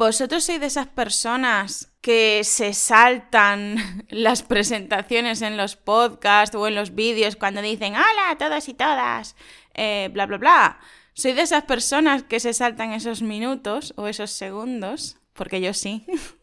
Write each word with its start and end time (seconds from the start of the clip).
¿Vosotros 0.00 0.44
sois 0.44 0.58
de 0.58 0.66
esas 0.66 0.86
personas 0.86 1.92
que 2.00 2.40
se 2.42 2.72
saltan 2.72 3.76
las 4.08 4.42
presentaciones 4.42 5.42
en 5.42 5.58
los 5.58 5.76
podcasts 5.76 6.56
o 6.56 6.66
en 6.66 6.74
los 6.74 6.94
vídeos 6.94 7.36
cuando 7.36 7.60
dicen 7.60 7.92
hola 7.92 8.30
a 8.30 8.38
todos 8.38 8.66
y 8.70 8.72
todas, 8.72 9.36
eh, 9.74 10.08
bla, 10.10 10.24
bla, 10.24 10.38
bla? 10.38 10.80
¿Soy 11.12 11.34
de 11.34 11.42
esas 11.42 11.64
personas 11.64 12.22
que 12.22 12.40
se 12.40 12.54
saltan 12.54 12.94
esos 12.94 13.20
minutos 13.20 13.92
o 13.98 14.08
esos 14.08 14.30
segundos? 14.30 15.18
Porque 15.34 15.60
yo 15.60 15.74
sí. 15.74 16.06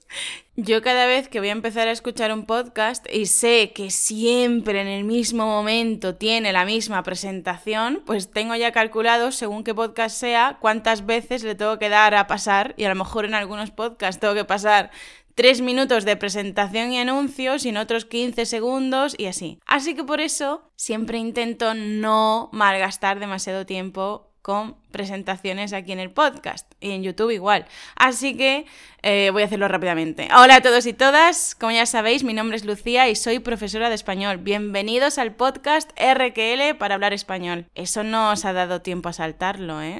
Yo 0.55 0.81
cada 0.81 1.05
vez 1.05 1.27
que 1.27 1.39
voy 1.39 1.49
a 1.49 1.51
empezar 1.51 1.87
a 1.87 1.91
escuchar 1.91 2.33
un 2.33 2.45
podcast 2.45 3.05
y 3.13 3.27
sé 3.27 3.71
que 3.75 3.91
siempre 3.91 4.81
en 4.81 4.87
el 4.87 5.03
mismo 5.03 5.45
momento 5.45 6.15
tiene 6.15 6.51
la 6.51 6.65
misma 6.65 7.03
presentación, 7.03 8.01
pues 8.05 8.31
tengo 8.31 8.55
ya 8.55 8.71
calculado, 8.71 9.31
según 9.31 9.63
qué 9.63 9.75
podcast 9.75 10.19
sea, 10.19 10.57
cuántas 10.59 11.05
veces 11.05 11.43
le 11.43 11.53
tengo 11.53 11.77
que 11.77 11.89
dar 11.89 12.15
a 12.15 12.25
pasar 12.25 12.73
y 12.75 12.85
a 12.85 12.89
lo 12.89 12.95
mejor 12.95 13.25
en 13.25 13.35
algunos 13.35 13.69
podcasts 13.69 14.19
tengo 14.19 14.33
que 14.33 14.45
pasar 14.45 14.89
tres 15.35 15.61
minutos 15.61 16.03
de 16.03 16.17
presentación 16.17 16.91
y 16.91 16.97
anuncios 16.97 17.63
y 17.63 17.69
en 17.69 17.77
otros 17.77 18.05
15 18.05 18.47
segundos 18.47 19.13
y 19.15 19.27
así. 19.27 19.59
Así 19.67 19.93
que 19.93 20.03
por 20.03 20.19
eso 20.19 20.71
siempre 20.75 21.19
intento 21.19 21.75
no 21.75 22.49
malgastar 22.51 23.19
demasiado 23.19 23.67
tiempo 23.67 24.31
con 24.47 24.77
presentaciones 24.93 25.73
aquí 25.73 25.91
en 25.91 25.99
el 25.99 26.09
podcast 26.09 26.71
y 26.79 26.91
en 26.91 27.03
YouTube 27.03 27.31
igual. 27.31 27.65
Así 27.97 28.37
que 28.37 28.65
eh, 29.01 29.29
voy 29.33 29.41
a 29.41 29.45
hacerlo 29.45 29.67
rápidamente. 29.67 30.29
Hola 30.33 30.55
a 30.55 30.61
todos 30.61 30.85
y 30.85 30.93
todas, 30.93 31.53
como 31.53 31.73
ya 31.73 31.85
sabéis, 31.85 32.23
mi 32.23 32.33
nombre 32.33 32.55
es 32.55 32.63
Lucía 32.63 33.09
y 33.09 33.17
soy 33.17 33.39
profesora 33.39 33.89
de 33.89 33.95
español. 33.95 34.37
Bienvenidos 34.37 35.17
al 35.17 35.35
podcast 35.35 35.91
RQL 35.99 36.77
para 36.79 36.95
hablar 36.95 37.11
español. 37.11 37.65
Eso 37.75 38.05
no 38.05 38.31
os 38.31 38.45
ha 38.45 38.53
dado 38.53 38.81
tiempo 38.81 39.09
a 39.09 39.13
saltarlo, 39.13 39.81
¿eh? 39.81 39.99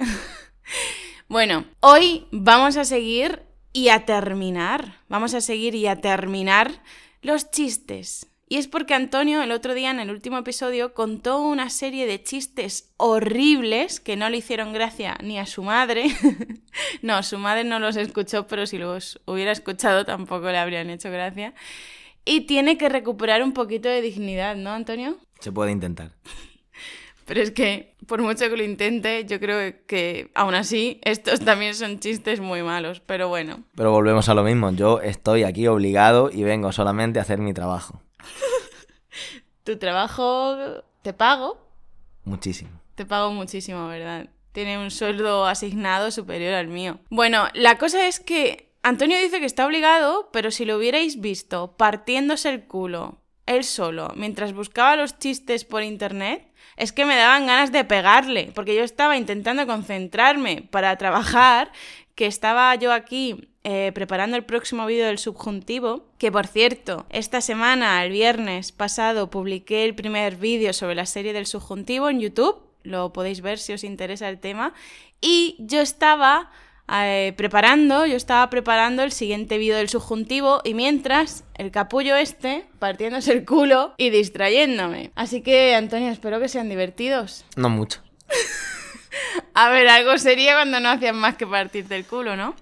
bueno, 1.28 1.66
hoy 1.82 2.26
vamos 2.32 2.78
a 2.78 2.86
seguir 2.86 3.44
y 3.74 3.90
a 3.90 4.06
terminar, 4.06 5.02
vamos 5.10 5.34
a 5.34 5.42
seguir 5.42 5.76
y 5.76 5.88
a 5.88 5.98
terminar 5.98 6.72
los 7.22 7.52
chistes 7.52 8.28
y 8.50 8.56
es 8.56 8.68
porque 8.68 8.94
Antonio 8.94 9.42
el 9.42 9.52
otro 9.52 9.74
día 9.74 9.92
en 9.92 10.00
el 10.00 10.10
último 10.10 10.38
episodio 10.38 10.94
contó 10.94 11.42
una 11.42 11.70
serie 11.70 12.08
de 12.08 12.24
chistes 12.24 12.94
horribles 12.96 14.00
que 14.00 14.16
no 14.16 14.30
le 14.30 14.38
hicieron 14.38 14.72
gracia 14.72 15.18
ni 15.22 15.38
a 15.38 15.46
su 15.46 15.64
madre. 15.64 16.06
no, 17.02 17.22
su 17.24 17.38
madre 17.40 17.66
no 17.66 17.80
los 17.80 17.98
escuchó, 17.98 18.48
pero 18.48 18.66
si 18.66 18.78
los 18.78 19.20
hubiera 19.26 19.52
escuchado 19.52 20.06
tampoco 20.06 20.50
le 20.50 20.58
habrían 20.58 20.90
hecho 20.90 21.12
gracia. 21.12 21.54
Y 22.24 22.42
tiene 22.42 22.78
que 22.78 22.88
recuperar 22.88 23.44
un 23.44 23.52
poquito 23.54 23.90
de 23.90 24.02
dignidad, 24.02 24.56
¿no, 24.56 24.72
Antonio? 24.72 25.18
Se 25.40 25.52
puede 25.52 25.72
intentar. 25.72 26.12
Pero 27.26 27.42
es 27.42 27.52
que, 27.52 27.96
por 28.08 28.22
mucho 28.22 28.50
que 28.50 28.56
lo 28.56 28.64
intente, 28.64 29.26
yo 29.26 29.42
creo 29.42 29.74
que 29.86 30.32
aún 30.34 30.56
así 30.56 31.02
estos 31.04 31.42
también 31.42 31.76
son 31.76 32.00
chistes 32.00 32.40
muy 32.40 32.64
malos, 32.64 33.02
pero 33.02 33.28
bueno. 33.28 33.64
Pero 33.76 33.92
volvemos 33.92 34.30
a 34.30 34.34
lo 34.34 34.44
mismo, 34.44 34.72
yo 34.72 35.02
estoy 35.02 35.44
aquí 35.44 35.68
obligado 35.68 36.30
y 36.32 36.44
vengo 36.44 36.72
solamente 36.72 37.20
a 37.20 37.24
hacer 37.24 37.40
mi 37.40 37.54
trabajo. 37.54 38.02
tu 39.64 39.78
trabajo 39.78 40.84
te 41.02 41.14
pago. 41.14 41.58
Muchísimo. 42.24 42.72
Te 42.96 43.06
pago 43.06 43.32
muchísimo, 43.32 43.88
¿verdad? 43.88 44.30
Tiene 44.52 44.78
un 44.78 44.92
sueldo 44.92 45.46
asignado 45.46 46.12
superior 46.12 46.54
al 46.54 46.68
mío. 46.68 47.00
Bueno, 47.10 47.48
la 47.54 47.78
cosa 47.78 48.08
es 48.08 48.20
que 48.20 48.74
Antonio 48.84 49.18
dice 49.20 49.40
que 49.40 49.46
está 49.46 49.66
obligado, 49.66 50.30
pero 50.32 50.52
si 50.52 50.66
lo 50.66 50.78
hubierais 50.78 51.20
visto 51.22 51.76
partiéndose 51.78 52.50
el 52.50 52.66
culo 52.66 53.22
él 53.48 53.64
solo 53.64 54.12
mientras 54.16 54.54
buscaba 54.54 54.96
los 54.96 55.18
chistes 55.18 55.66
por 55.66 55.82
internet, 55.82 56.48
es 56.76 56.92
que 56.92 57.06
me 57.06 57.16
daban 57.16 57.48
ganas 57.48 57.72
de 57.72 57.84
pegarle, 57.84 58.52
porque 58.54 58.76
yo 58.76 58.84
estaba 58.84 59.18
intentando 59.18 59.66
concentrarme 59.66 60.68
para 60.70 60.96
trabajar, 60.98 61.72
que 62.14 62.28
estaba 62.28 62.76
yo 62.76 62.94
aquí 62.94 63.50
eh, 63.70 63.92
preparando 63.92 64.38
el 64.38 64.46
próximo 64.46 64.86
vídeo 64.86 65.08
del 65.08 65.18
subjuntivo, 65.18 66.06
que 66.20 66.32
por 66.32 66.48
cierto, 66.48 67.06
esta 67.10 67.42
semana, 67.42 68.02
el 68.02 68.14
viernes 68.14 68.72
pasado, 68.72 69.30
publiqué 69.30 69.84
el 69.84 69.94
primer 69.94 70.38
vídeo 70.38 70.72
sobre 70.72 70.96
la 70.96 71.06
serie 71.06 71.34
del 71.34 71.46
subjuntivo 71.46 72.08
en 72.08 72.22
YouTube, 72.22 72.62
lo 72.84 73.12
podéis 73.12 73.42
ver 73.42 73.60
si 73.60 73.74
os 73.74 73.84
interesa 73.84 74.30
el 74.30 74.40
tema, 74.40 74.74
y 75.20 75.58
yo 75.60 75.82
estaba 75.82 76.50
eh, 76.90 77.34
preparando, 77.36 78.06
yo 78.06 78.16
estaba 78.16 78.50
preparando 78.50 79.04
el 79.04 79.12
siguiente 79.12 79.58
vídeo 79.58 79.76
del 79.76 79.90
subjuntivo 79.90 80.62
y 80.64 80.74
mientras 80.74 81.44
el 81.56 81.70
capullo 81.70 82.16
este 82.16 82.64
partiéndose 82.80 83.34
el 83.34 83.44
culo 83.44 83.96
y 83.98 84.12
distrayéndome. 84.12 85.12
Así 85.14 85.42
que, 85.42 85.76
Antonio, 85.76 86.10
espero 86.10 86.40
que 86.40 86.48
sean 86.48 86.70
divertidos. 86.70 87.44
No 87.58 87.68
mucho. 87.68 88.02
A 89.54 89.70
ver, 89.72 89.90
algo 89.90 90.18
sería 90.20 90.54
cuando 90.54 90.80
no 90.80 90.88
hacían 90.88 91.18
más 91.18 91.36
que 91.36 91.46
partirte 91.46 91.98
el 91.98 92.06
culo, 92.06 92.38
¿no? 92.38 92.56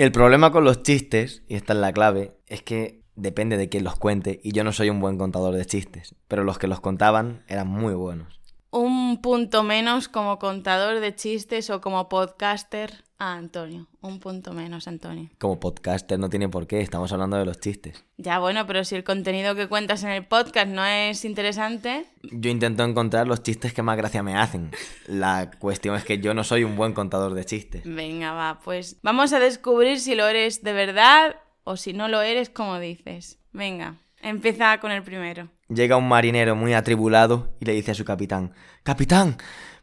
El 0.00 0.12
problema 0.12 0.50
con 0.50 0.64
los 0.64 0.82
chistes, 0.82 1.42
y 1.46 1.56
esta 1.56 1.74
es 1.74 1.78
la 1.78 1.92
clave, 1.92 2.34
es 2.46 2.62
que 2.62 3.02
depende 3.16 3.58
de 3.58 3.68
quién 3.68 3.84
los 3.84 3.96
cuente, 3.96 4.40
y 4.42 4.52
yo 4.52 4.64
no 4.64 4.72
soy 4.72 4.88
un 4.88 4.98
buen 4.98 5.18
contador 5.18 5.54
de 5.54 5.66
chistes, 5.66 6.14
pero 6.26 6.42
los 6.42 6.56
que 6.56 6.68
los 6.68 6.80
contaban 6.80 7.44
eran 7.48 7.68
muy 7.68 7.92
buenos. 7.92 8.40
Un 8.70 9.20
punto 9.20 9.62
menos 9.62 10.08
como 10.08 10.38
contador 10.38 11.00
de 11.00 11.14
chistes 11.14 11.68
o 11.68 11.82
como 11.82 12.08
podcaster 12.08 13.04
a 13.20 13.34
Antonio. 13.34 13.86
Un 14.00 14.18
punto 14.18 14.52
menos, 14.52 14.88
Antonio. 14.88 15.28
Como 15.38 15.60
podcaster 15.60 16.18
no 16.18 16.30
tiene 16.30 16.48
por 16.48 16.66
qué, 16.66 16.80
estamos 16.80 17.12
hablando 17.12 17.36
de 17.36 17.44
los 17.44 17.60
chistes. 17.60 18.04
Ya, 18.16 18.38
bueno, 18.38 18.66
pero 18.66 18.82
si 18.82 18.96
el 18.96 19.04
contenido 19.04 19.54
que 19.54 19.68
cuentas 19.68 20.02
en 20.02 20.10
el 20.10 20.24
podcast 20.24 20.68
no 20.68 20.84
es 20.84 21.24
interesante. 21.24 22.06
Yo 22.22 22.50
intento 22.50 22.82
encontrar 22.82 23.28
los 23.28 23.42
chistes 23.42 23.74
que 23.74 23.82
más 23.82 23.98
gracia 23.98 24.22
me 24.22 24.36
hacen. 24.36 24.70
La 25.06 25.50
cuestión 25.58 25.94
es 25.96 26.04
que 26.04 26.18
yo 26.18 26.32
no 26.32 26.42
soy 26.44 26.64
un 26.64 26.76
buen 26.76 26.94
contador 26.94 27.34
de 27.34 27.44
chistes. 27.44 27.82
Venga, 27.84 28.32
va, 28.32 28.58
pues 28.64 28.96
vamos 29.02 29.34
a 29.34 29.38
descubrir 29.38 30.00
si 30.00 30.14
lo 30.14 30.26
eres 30.26 30.62
de 30.62 30.72
verdad 30.72 31.36
o 31.64 31.76
si 31.76 31.92
no 31.92 32.08
lo 32.08 32.22
eres 32.22 32.48
como 32.48 32.78
dices. 32.78 33.38
Venga, 33.52 33.96
empieza 34.22 34.80
con 34.80 34.92
el 34.92 35.02
primero. 35.02 35.50
Llega 35.68 35.98
un 35.98 36.08
marinero 36.08 36.56
muy 36.56 36.72
atribulado 36.72 37.54
y 37.60 37.66
le 37.66 37.74
dice 37.74 37.90
a 37.90 37.94
su 37.94 38.06
capitán: 38.06 38.54
Capitán, 38.82 39.36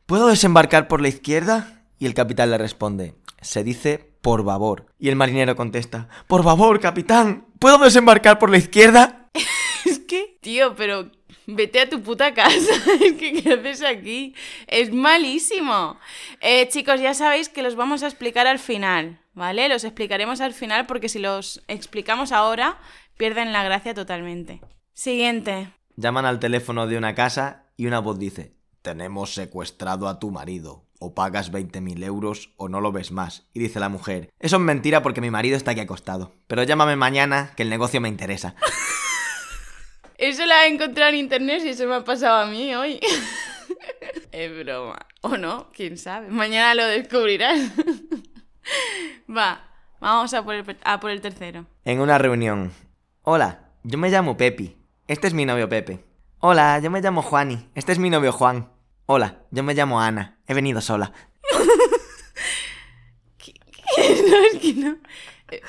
¿puedo 0.07 0.27
desembarcar 0.27 0.87
por 0.87 1.01
la 1.01 1.09
izquierda? 1.09 1.83
Y 1.99 2.07
el 2.07 2.13
capitán 2.13 2.51
le 2.51 2.57
responde: 2.57 3.15
se 3.41 3.63
dice 3.63 4.07
por 4.21 4.43
favor. 4.43 4.87
Y 4.99 5.09
el 5.09 5.15
marinero 5.15 5.55
contesta, 5.55 6.09
por 6.27 6.43
favor, 6.43 6.79
capitán, 6.79 7.45
¿puedo 7.59 7.77
desembarcar 7.77 8.39
por 8.39 8.49
la 8.49 8.57
izquierda? 8.57 9.29
es 9.85 9.99
que, 9.99 10.37
tío, 10.41 10.75
pero 10.75 11.11
vete 11.45 11.79
a 11.79 11.89
tu 11.89 12.01
puta 12.01 12.33
casa. 12.33 12.73
¿Qué, 13.17 13.41
¿Qué, 13.41 13.53
haces 13.53 13.83
aquí? 13.83 14.35
Es 14.67 14.91
malísimo. 14.91 15.97
Eh, 16.41 16.67
chicos, 16.67 16.99
ya 16.99 17.13
sabéis 17.13 17.49
que 17.49 17.63
los 17.63 17.75
vamos 17.75 18.03
a 18.03 18.07
explicar 18.07 18.47
al 18.47 18.59
final, 18.59 19.21
¿vale? 19.33 19.69
Los 19.69 19.83
explicaremos 19.83 20.41
al 20.41 20.53
final 20.53 20.85
porque 20.85 21.09
si 21.09 21.19
los 21.19 21.63
explicamos 21.67 22.31
ahora, 22.31 22.79
pierden 23.17 23.53
la 23.53 23.63
gracia 23.63 23.93
totalmente. 23.93 24.61
Siguiente. 24.93 25.69
Llaman 25.95 26.25
al 26.25 26.39
teléfono 26.39 26.85
de 26.85 26.97
una 26.97 27.15
casa 27.15 27.67
y 27.77 27.87
una 27.87 27.99
voz 27.99 28.19
dice, 28.19 28.55
tenemos 28.81 29.33
secuestrado 29.33 30.07
a 30.07 30.19
tu 30.19 30.31
marido 30.31 30.86
o 30.99 31.13
pagas 31.13 31.51
20.000 31.51 32.03
euros 32.03 32.51
o 32.57 32.69
no 32.69 32.81
lo 32.81 32.91
ves 32.91 33.11
más. 33.11 33.47
Y 33.53 33.59
dice 33.59 33.79
la 33.79 33.89
mujer, 33.89 34.29
eso 34.39 34.57
es 34.57 34.61
mentira 34.61 35.01
porque 35.01 35.21
mi 35.21 35.29
marido 35.29 35.57
está 35.57 35.71
aquí 35.71 35.79
acostado. 35.81 36.33
Pero 36.47 36.63
llámame 36.63 36.95
mañana 36.95 37.51
que 37.55 37.63
el 37.63 37.69
negocio 37.69 38.01
me 38.01 38.09
interesa. 38.09 38.55
Eso 40.17 40.47
la 40.47 40.65
he 40.65 40.73
encontrado 40.73 41.11
en 41.11 41.17
internet 41.17 41.61
y 41.63 41.69
eso 41.69 41.85
me 41.85 41.93
ha 41.93 42.03
pasado 42.03 42.37
a 42.41 42.47
mí 42.47 42.73
hoy. 42.73 42.99
es 44.31 44.65
broma. 44.65 45.05
O 45.21 45.37
no, 45.37 45.69
quién 45.71 45.97
sabe. 45.97 46.29
Mañana 46.29 46.73
lo 46.73 46.85
descubrirás. 46.85 47.59
Va, 49.29 49.61
vamos 49.99 50.33
a 50.33 50.43
por, 50.43 50.55
el, 50.55 50.77
a 50.83 50.99
por 50.99 51.11
el 51.11 51.21
tercero. 51.21 51.67
En 51.85 51.99
una 51.99 52.17
reunión. 52.17 52.71
Hola, 53.21 53.69
yo 53.83 53.99
me 53.99 54.09
llamo 54.09 54.37
Pepi. 54.37 54.75
Este 55.07 55.27
es 55.27 55.35
mi 55.35 55.45
novio 55.45 55.69
Pepe. 55.69 56.03
Hola, 56.39 56.79
yo 56.79 56.89
me 56.89 57.01
llamo 57.01 57.21
Juani. 57.21 57.69
Este 57.75 57.91
es 57.91 57.99
mi 57.99 58.09
novio 58.09 58.31
Juan. 58.31 58.71
Hola, 59.09 59.45
yo 59.51 59.63
me 59.63 59.73
llamo 59.73 60.01
Ana. 60.01 60.37
He 60.47 60.53
venido 60.53 60.81
sola. 60.81 61.13
¿Qué, 63.37 63.53
qué? 63.95 64.23
No, 64.29 64.37
es 64.37 64.55
que 64.61 64.73
no. 64.73 64.97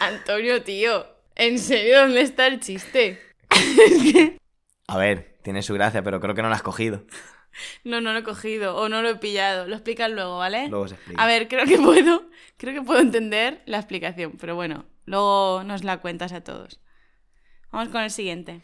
Antonio, 0.00 0.64
tío. 0.64 1.06
¿En 1.36 1.60
serio 1.60 2.00
dónde 2.00 2.22
está 2.22 2.48
el 2.48 2.58
chiste? 2.58 3.22
A 4.88 4.98
ver, 4.98 5.38
tiene 5.42 5.62
su 5.62 5.72
gracia, 5.72 6.02
pero 6.02 6.18
creo 6.18 6.34
que 6.34 6.42
no 6.42 6.48
lo 6.48 6.54
has 6.56 6.62
cogido. 6.62 7.04
No, 7.84 8.00
no 8.00 8.12
lo 8.12 8.18
he 8.18 8.22
cogido 8.24 8.74
o 8.74 8.88
no 8.88 9.02
lo 9.02 9.10
he 9.10 9.14
pillado. 9.14 9.68
Lo 9.68 9.76
explicas 9.76 10.10
luego, 10.10 10.38
¿vale? 10.38 10.68
Luego 10.68 10.88
se 10.88 10.94
explica. 10.96 11.22
A 11.22 11.26
ver, 11.28 11.46
creo 11.46 11.64
que 11.64 11.78
puedo, 11.78 12.28
creo 12.56 12.74
que 12.74 12.82
puedo 12.82 12.98
entender 12.98 13.62
la 13.66 13.78
explicación, 13.78 14.32
pero 14.40 14.56
bueno, 14.56 14.84
luego 15.04 15.62
nos 15.62 15.84
la 15.84 15.98
cuentas 15.98 16.32
a 16.32 16.40
todos. 16.40 16.80
Vamos 17.70 17.90
con 17.90 18.02
el 18.02 18.10
siguiente. 18.10 18.62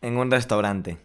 En 0.00 0.16
un 0.16 0.30
restaurante. 0.30 0.96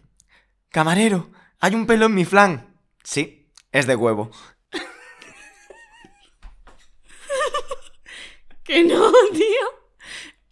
Camarero, 0.70 1.30
hay 1.58 1.74
un 1.74 1.86
pelo 1.86 2.06
en 2.06 2.14
mi 2.14 2.24
flan. 2.24 2.69
Sí, 3.04 3.50
es 3.72 3.86
de 3.86 3.96
huevo. 3.96 4.30
que 8.64 8.84
no, 8.84 9.12
tío. 9.32 9.80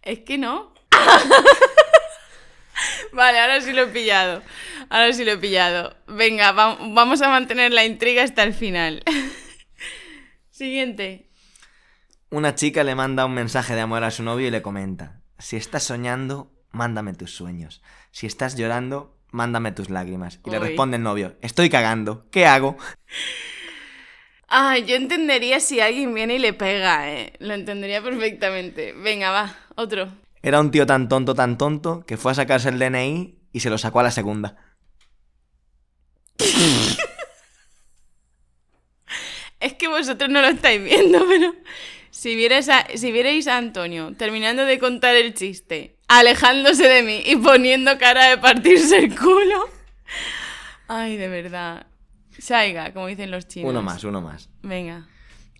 Es 0.01 0.19
que 0.19 0.37
no. 0.37 0.73
vale, 3.11 3.39
ahora 3.39 3.61
sí 3.61 3.73
lo 3.73 3.83
he 3.83 3.87
pillado. 3.87 4.41
Ahora 4.89 5.13
sí 5.13 5.23
lo 5.23 5.31
he 5.31 5.37
pillado. 5.37 5.95
Venga, 6.07 6.51
va 6.51 6.77
vamos 6.79 7.21
a 7.21 7.29
mantener 7.29 7.71
la 7.71 7.85
intriga 7.85 8.23
hasta 8.23 8.43
el 8.43 8.53
final. 8.53 9.03
Siguiente. 10.49 11.29
Una 12.31 12.55
chica 12.55 12.83
le 12.83 12.95
manda 12.95 13.25
un 13.25 13.33
mensaje 13.33 13.75
de 13.75 13.81
amor 13.81 14.03
a 14.03 14.11
su 14.11 14.23
novio 14.23 14.47
y 14.47 14.51
le 14.51 14.61
comenta, 14.61 15.21
si 15.39 15.55
estás 15.55 15.83
soñando, 15.83 16.51
mándame 16.71 17.13
tus 17.13 17.35
sueños. 17.35 17.81
Si 18.11 18.27
estás 18.27 18.55
llorando, 18.55 19.18
mándame 19.31 19.71
tus 19.71 19.89
lágrimas. 19.89 20.39
Y 20.45 20.49
le 20.49 20.59
responde 20.59 20.97
el 20.97 21.03
novio, 21.03 21.35
estoy 21.41 21.69
cagando, 21.69 22.25
¿qué 22.31 22.45
hago? 22.45 22.77
Ay, 24.47 24.85
yo 24.85 24.95
entendería 24.95 25.59
si 25.59 25.79
alguien 25.79 26.13
viene 26.13 26.35
y 26.35 26.39
le 26.39 26.53
pega, 26.53 27.11
¿eh? 27.11 27.33
Lo 27.39 27.53
entendería 27.53 28.01
perfectamente. 28.01 28.93
Venga, 28.93 29.29
va, 29.29 29.55
otro. 29.75 30.09
Era 30.41 30.59
un 30.59 30.71
tío 30.71 30.85
tan 30.85 31.07
tonto, 31.07 31.35
tan 31.35 31.57
tonto, 31.57 32.03
que 32.05 32.17
fue 32.17 32.31
a 32.31 32.35
sacarse 32.35 32.69
el 32.69 32.79
DNI 32.79 33.35
y 33.51 33.59
se 33.59 33.69
lo 33.69 33.77
sacó 33.77 33.99
a 33.99 34.03
la 34.03 34.11
segunda. 34.11 34.55
Es 39.59 39.73
que 39.73 39.87
vosotros 39.87 40.29
no 40.29 40.41
lo 40.41 40.47
estáis 40.47 40.81
viendo, 40.81 41.25
pero 41.27 41.53
si 42.11 42.35
vierais 42.35 42.69
a, 42.69 42.87
si 42.95 43.11
vierais 43.11 43.47
a 43.47 43.57
Antonio 43.57 44.13
terminando 44.17 44.65
de 44.65 44.79
contar 44.79 45.15
el 45.15 45.33
chiste, 45.33 45.98
alejándose 46.09 46.87
de 46.87 47.03
mí 47.03 47.21
y 47.25 47.37
poniendo 47.37 47.97
cara 47.97 48.31
de 48.31 48.37
partirse 48.37 48.97
el 48.97 49.17
culo. 49.17 49.69
Ay, 50.89 51.15
de 51.15 51.29
verdad. 51.29 51.87
Saiga, 52.37 52.91
como 52.93 53.07
dicen 53.07 53.31
los 53.31 53.47
chinos. 53.47 53.69
Uno 53.69 53.81
más, 53.81 54.03
uno 54.03 54.21
más. 54.21 54.49
Venga. 54.61 55.07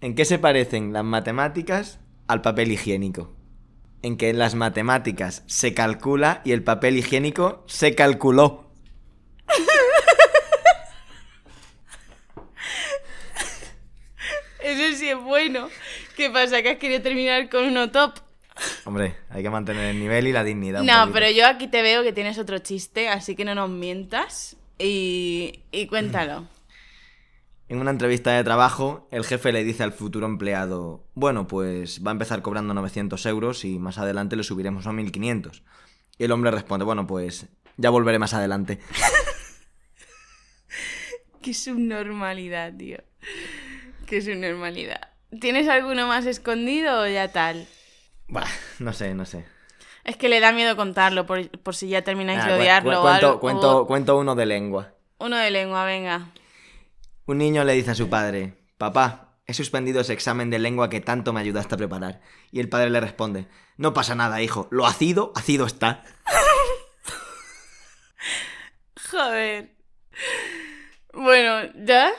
¿En 0.01 0.15
qué 0.15 0.25
se 0.25 0.39
parecen 0.39 0.91
las 0.91 1.05
matemáticas 1.05 1.99
al 2.27 2.41
papel 2.41 2.71
higiénico? 2.71 3.33
En 4.01 4.17
que 4.17 4.29
en 4.29 4.39
las 4.39 4.55
matemáticas 4.55 5.43
se 5.45 5.73
calcula 5.73 6.41
y 6.45 6.53
el 6.53 6.63
papel 6.63 6.95
higiénico 6.97 7.65
se 7.67 7.95
calculó. 7.95 8.71
Eso 14.63 14.97
sí 14.97 15.09
es 15.09 15.17
bueno. 15.17 15.67
¿Qué 16.15 16.29
pasa? 16.29 16.61
¿Que 16.61 16.69
has 16.71 16.77
querido 16.77 17.01
terminar 17.01 17.49
con 17.49 17.65
uno 17.65 17.91
top? 17.91 18.18
Hombre, 18.89 19.17
hay 19.29 19.43
que 19.43 19.51
mantener 19.51 19.85
el 19.91 19.99
nivel 19.99 20.25
y 20.25 20.31
la 20.31 20.43
dignidad. 20.43 20.81
No, 20.81 21.13
pero 21.13 21.29
yo 21.29 21.45
aquí 21.45 21.67
te 21.67 21.83
veo 21.83 22.01
que 22.01 22.11
tienes 22.11 22.39
otro 22.39 22.57
chiste, 22.57 23.07
así 23.07 23.35
que 23.35 23.45
no 23.45 23.53
nos 23.53 23.69
mientas. 23.69 24.57
Y, 24.79 25.59
y 25.71 25.85
cuéntalo. 25.85 26.47
En 27.67 27.79
una 27.79 27.91
entrevista 27.91 28.31
de 28.31 28.43
trabajo, 28.43 29.07
el 29.11 29.23
jefe 29.25 29.51
le 29.51 29.63
dice 29.63 29.83
al 29.83 29.91
futuro 29.91 30.25
empleado, 30.25 31.03
bueno, 31.13 31.45
pues 31.45 32.03
va 32.03 32.09
a 32.09 32.13
empezar 32.13 32.41
cobrando 32.41 32.73
900 32.73 33.23
euros 33.27 33.63
y 33.63 33.77
más 33.77 33.99
adelante 33.99 34.35
le 34.35 34.41
subiremos 34.41 34.87
a 34.87 34.91
1500. 34.91 35.61
Y 36.17 36.23
el 36.23 36.31
hombre 36.31 36.49
responde, 36.49 36.83
bueno, 36.83 37.05
pues 37.05 37.45
ya 37.77 37.91
volveré 37.91 38.17
más 38.17 38.33
adelante. 38.33 38.79
Qué 41.43 41.53
subnormalidad, 41.53 42.73
tío. 42.75 42.97
Qué 44.07 44.19
subnormalidad. 44.23 45.09
¿Tienes 45.39 45.67
alguno 45.67 46.07
más 46.07 46.25
escondido 46.25 47.03
o 47.03 47.07
ya 47.07 47.31
tal? 47.31 47.67
Bah, 48.29 48.45
no 48.79 48.93
sé, 48.93 49.13
no 49.15 49.25
sé. 49.25 49.45
Es 50.03 50.17
que 50.17 50.29
le 50.29 50.39
da 50.39 50.51
miedo 50.51 50.75
contarlo 50.75 51.25
por, 51.25 51.49
por 51.59 51.75
si 51.75 51.89
ya 51.89 52.03
termináis 52.03 52.41
Ah, 52.43 52.47
de 52.47 52.53
odiarlo 52.59 52.91
cu- 52.91 52.97
o 52.97 53.01
cuento, 53.01 53.27
algo. 53.27 53.39
cuento- 53.39 53.77
o- 53.79 53.87
cuento 53.87 54.17
uno 54.17 54.35
de 54.35 54.45
lengua. 54.45 54.93
Uno 55.19 55.37
de 55.37 55.51
lengua, 55.51 55.85
venga. 55.85 56.29
Un 57.25 57.37
niño 57.37 57.63
le 57.63 57.73
dice 57.73 57.91
a 57.91 57.95
su 57.95 58.09
padre, 58.09 58.53
papá, 58.77 59.35
he 59.45 59.53
suspendido 59.53 60.01
ese 60.01 60.13
examen 60.13 60.49
de 60.49 60.59
lengua 60.59 60.89
que 60.89 61.01
tanto 61.01 61.33
me 61.33 61.41
ayudaste 61.41 61.75
a 61.75 61.77
preparar. 61.77 62.21
Y 62.51 62.59
el 62.59 62.69
padre 62.69 62.89
le 62.89 62.99
responde, 62.99 63.47
no 63.77 63.93
pasa 63.93 64.15
nada, 64.15 64.41
hijo, 64.41 64.67
lo 64.71 64.85
hacido, 64.87 65.31
hacido 65.35 65.65
está. 65.65 66.03
Joder. 69.11 69.75
Bueno, 71.13 71.71
¿ya? 71.85 72.11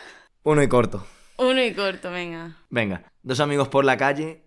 Uno 0.42 0.62
y 0.62 0.68
corto. 0.68 1.06
Uno 1.38 1.62
y 1.62 1.72
corto, 1.74 2.10
venga. 2.10 2.56
Venga, 2.68 3.12
dos 3.22 3.40
amigos 3.40 3.68
por 3.68 3.84
la 3.84 3.96
calle 3.96 4.44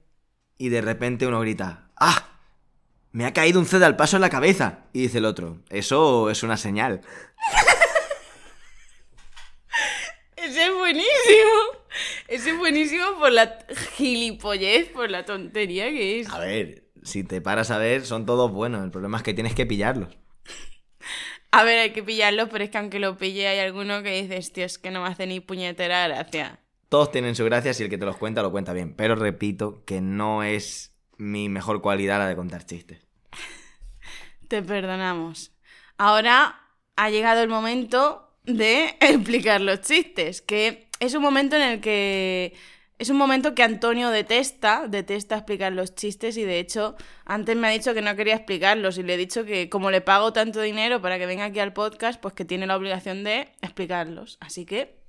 y 0.63 0.69
de 0.69 0.79
repente 0.79 1.27
uno 1.27 1.41
grita, 1.41 1.89
¡ah! 1.97 2.39
Me 3.11 3.25
ha 3.25 3.33
caído 3.33 3.59
un 3.59 3.65
ced 3.65 3.83
al 3.83 3.97
paso 3.97 4.15
en 4.15 4.21
la 4.21 4.29
cabeza. 4.29 4.85
Y 4.93 5.01
dice 5.01 5.17
el 5.17 5.25
otro, 5.25 5.57
eso 5.69 6.29
es 6.29 6.41
una 6.41 6.55
señal. 6.55 7.01
Ese 10.37 10.63
es 10.63 10.73
buenísimo. 10.73 11.51
Ese 12.29 12.51
es 12.51 12.57
buenísimo 12.57 13.03
por 13.19 13.33
la 13.33 13.59
gilipollez, 13.97 14.87
por 14.87 15.11
la 15.11 15.25
tontería 15.25 15.89
que 15.89 16.21
es. 16.21 16.29
A 16.29 16.39
ver, 16.39 16.85
si 17.03 17.25
te 17.25 17.41
paras 17.41 17.69
a 17.69 17.77
ver, 17.77 18.05
son 18.05 18.25
todos 18.25 18.49
buenos. 18.49 18.85
El 18.85 18.91
problema 18.91 19.17
es 19.17 19.23
que 19.23 19.33
tienes 19.33 19.55
que 19.55 19.65
pillarlos. 19.65 20.17
A 21.51 21.65
ver, 21.65 21.79
hay 21.79 21.91
que 21.91 22.03
pillarlo, 22.03 22.47
pero 22.47 22.63
es 22.63 22.69
que 22.69 22.77
aunque 22.77 22.99
lo 22.99 23.17
pille 23.17 23.49
hay 23.49 23.59
alguno 23.59 24.01
que 24.01 24.21
dices, 24.21 24.53
tío, 24.53 24.63
es 24.63 24.77
que 24.77 24.91
no 24.91 25.01
me 25.01 25.09
hace 25.09 25.27
ni 25.27 25.41
puñetera 25.41 26.07
gracia. 26.07 26.62
Todos 26.93 27.09
tienen 27.09 27.33
su 27.33 27.43
gracia 27.43 27.73
si 27.73 27.81
el 27.81 27.89
que 27.89 27.97
te 27.97 28.05
los 28.05 28.17
cuenta 28.17 28.43
lo 28.43 28.51
cuenta 28.51 28.71
bien. 28.71 28.93
Pero 28.93 29.15
repito 29.15 29.83
que 29.83 29.99
no 29.99 30.43
es 30.43 30.93
mi 31.17 31.49
mejor 31.49 31.81
cualidad 31.81 32.19
la 32.19 32.27
de 32.27 32.35
contar 32.35 32.67
chistes. 32.67 33.07
Te 34.47 34.61
perdonamos. 34.61 35.55
Ahora 35.97 36.69
ha 36.95 37.09
llegado 37.09 37.41
el 37.41 37.49
momento 37.49 38.37
de 38.43 38.95
explicar 39.01 39.59
los 39.61 39.81
chistes, 39.81 40.43
que 40.43 40.87
es 40.99 41.15
un 41.15 41.23
momento 41.23 41.55
en 41.55 41.63
el 41.63 41.81
que 41.81 42.53
es 42.99 43.09
un 43.09 43.17
momento 43.17 43.55
que 43.55 43.63
Antonio 43.63 44.11
detesta, 44.11 44.85
detesta 44.87 45.37
explicar 45.37 45.73
los 45.73 45.95
chistes 45.95 46.37
y 46.37 46.43
de 46.43 46.59
hecho 46.59 46.95
antes 47.25 47.57
me 47.57 47.69
ha 47.69 47.71
dicho 47.71 47.95
que 47.95 48.03
no 48.03 48.15
quería 48.15 48.35
explicarlos 48.35 48.99
y 48.99 49.03
le 49.03 49.15
he 49.15 49.17
dicho 49.17 49.45
que 49.45 49.67
como 49.67 49.89
le 49.89 50.01
pago 50.01 50.31
tanto 50.31 50.61
dinero 50.61 51.01
para 51.01 51.17
que 51.17 51.25
venga 51.25 51.45
aquí 51.45 51.57
al 51.57 51.73
podcast, 51.73 52.21
pues 52.21 52.35
que 52.35 52.45
tiene 52.45 52.67
la 52.67 52.77
obligación 52.77 53.23
de 53.23 53.49
explicarlos. 53.63 54.37
Así 54.41 54.67
que 54.67 55.02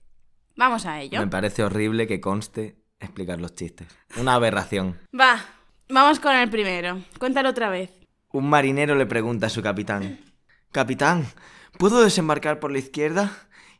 vamos 0.57 0.87
a 0.87 1.01
ello. 1.01 1.21
Me 1.21 1.27
parece 1.27 1.63
horrible 1.63 2.07
que 2.07 2.21
conste 2.21 2.77
explicar 3.01 3.41
los 3.41 3.55
chistes. 3.55 3.89
Una 4.17 4.35
aberración. 4.35 4.99
Va, 5.19 5.45
vamos 5.89 6.21
con 6.21 6.35
el 6.35 6.51
primero. 6.51 7.03
Cuéntalo 7.19 7.51
otra 7.51 7.69
vez. 7.69 7.91
Un 8.33 8.49
marinero 8.49 8.95
le 8.95 9.07
pregunta 9.07 9.47
a 9.47 9.51
su 9.51 9.63
capitán, 9.63 10.19
Capitán, 10.73 11.27
¿puedo 11.79 12.03
desembarcar 12.03 12.59
por 12.59 12.73
la 12.73 12.79
izquierda? 12.79 13.31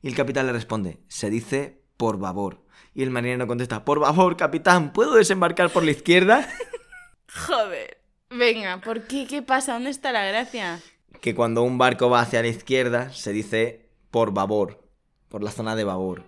Y 0.01 0.09
el 0.09 0.15
capitán 0.15 0.47
le 0.47 0.53
responde, 0.53 1.01
se 1.09 1.29
dice 1.29 1.83
por 1.97 2.19
babor. 2.19 2.65
Y 2.95 3.03
el 3.03 3.11
marinero 3.11 3.49
contesta, 3.49 3.85
por 3.85 4.01
favor, 4.01 4.37
capitán, 4.37 4.93
¿puedo 4.93 5.15
desembarcar 5.15 5.71
por 5.71 5.83
la 5.83 5.91
izquierda? 5.91 6.49
Joder. 7.49 7.99
Venga, 8.31 8.81
¿por 8.81 9.09
qué? 9.09 9.27
¿Qué 9.27 9.43
pasa? 9.43 9.73
¿Dónde 9.73 9.91
está 9.91 10.13
la 10.13 10.25
gracia? 10.25 10.81
que 11.25 11.35
cuando 11.35 11.63
un 11.63 11.79
barco 11.79 12.11
va 12.11 12.21
hacia 12.21 12.43
la 12.43 12.49
izquierda 12.49 13.11
se 13.11 13.33
dice 13.33 13.89
por 14.11 14.35
babor, 14.35 14.87
por 15.31 15.43
la 15.43 15.51
zona 15.51 15.75
de 15.75 15.85
babor. 15.85 16.25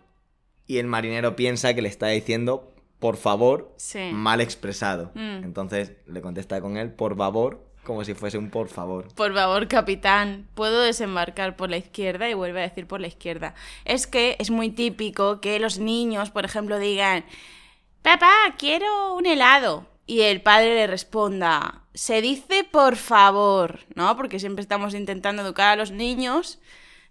Y 0.67 0.79
el 0.79 0.87
marinero 0.87 1.37
piensa 1.37 1.75
que 1.75 1.83
le 1.83 1.89
está 1.89 2.09
diciendo 2.09 2.73
por 2.99 3.17
favor 3.17 3.75
Sí. 3.77 4.11
mal 4.13 4.41
expresado. 4.41 5.11
Mm. 5.15 5.45
Entonces 5.45 5.93
le 6.07 6.21
contesta 6.23 6.61
con 6.61 6.77
él 6.77 6.91
por 6.93 7.15
babor 7.15 7.65
como 7.85 8.05
si 8.05 8.15
fuese 8.15 8.37
un 8.37 8.51
por 8.51 8.67
favor. 8.69 9.07
Por 9.15 9.33
favor, 9.33 9.69
capitán, 9.69 10.49
¿puedo 10.55 10.81
desembarcar 10.81 11.55
por 11.57 11.71
la 11.71 11.77
izquierda? 11.77 12.29
Y 12.29 12.35
vuelve 12.35 12.59
a 12.61 12.69
decir 12.69 12.87
por 12.89 13.01
la 13.01 13.07
izquierda. 13.07 13.55
Es 13.85 14.09
que 14.09 14.35
es 14.41 14.51
muy 14.51 14.71
típico 14.71 15.41
que 15.41 15.61
los 15.61 15.79
niños, 15.79 16.31
por 16.31 16.45
ejemplo, 16.45 16.81
digan, 16.81 17.25
papá, 18.03 18.33
quiero 18.59 19.15
un 19.15 19.25
helado. 19.27 19.87
Y 20.09 20.23
el 20.23 20.41
padre 20.41 20.75
le 20.75 20.87
responda, 20.87 21.83
se 21.95 22.21
dice 22.23 22.65
por 22.65 22.97
favor, 22.97 23.81
¿no? 23.95 24.17
Porque 24.17 24.39
siempre 24.41 24.63
estamos 24.63 24.95
intentando 24.95 25.43
educar 25.43 25.69
a 25.73 25.77
los 25.77 25.91
niños 25.91 26.59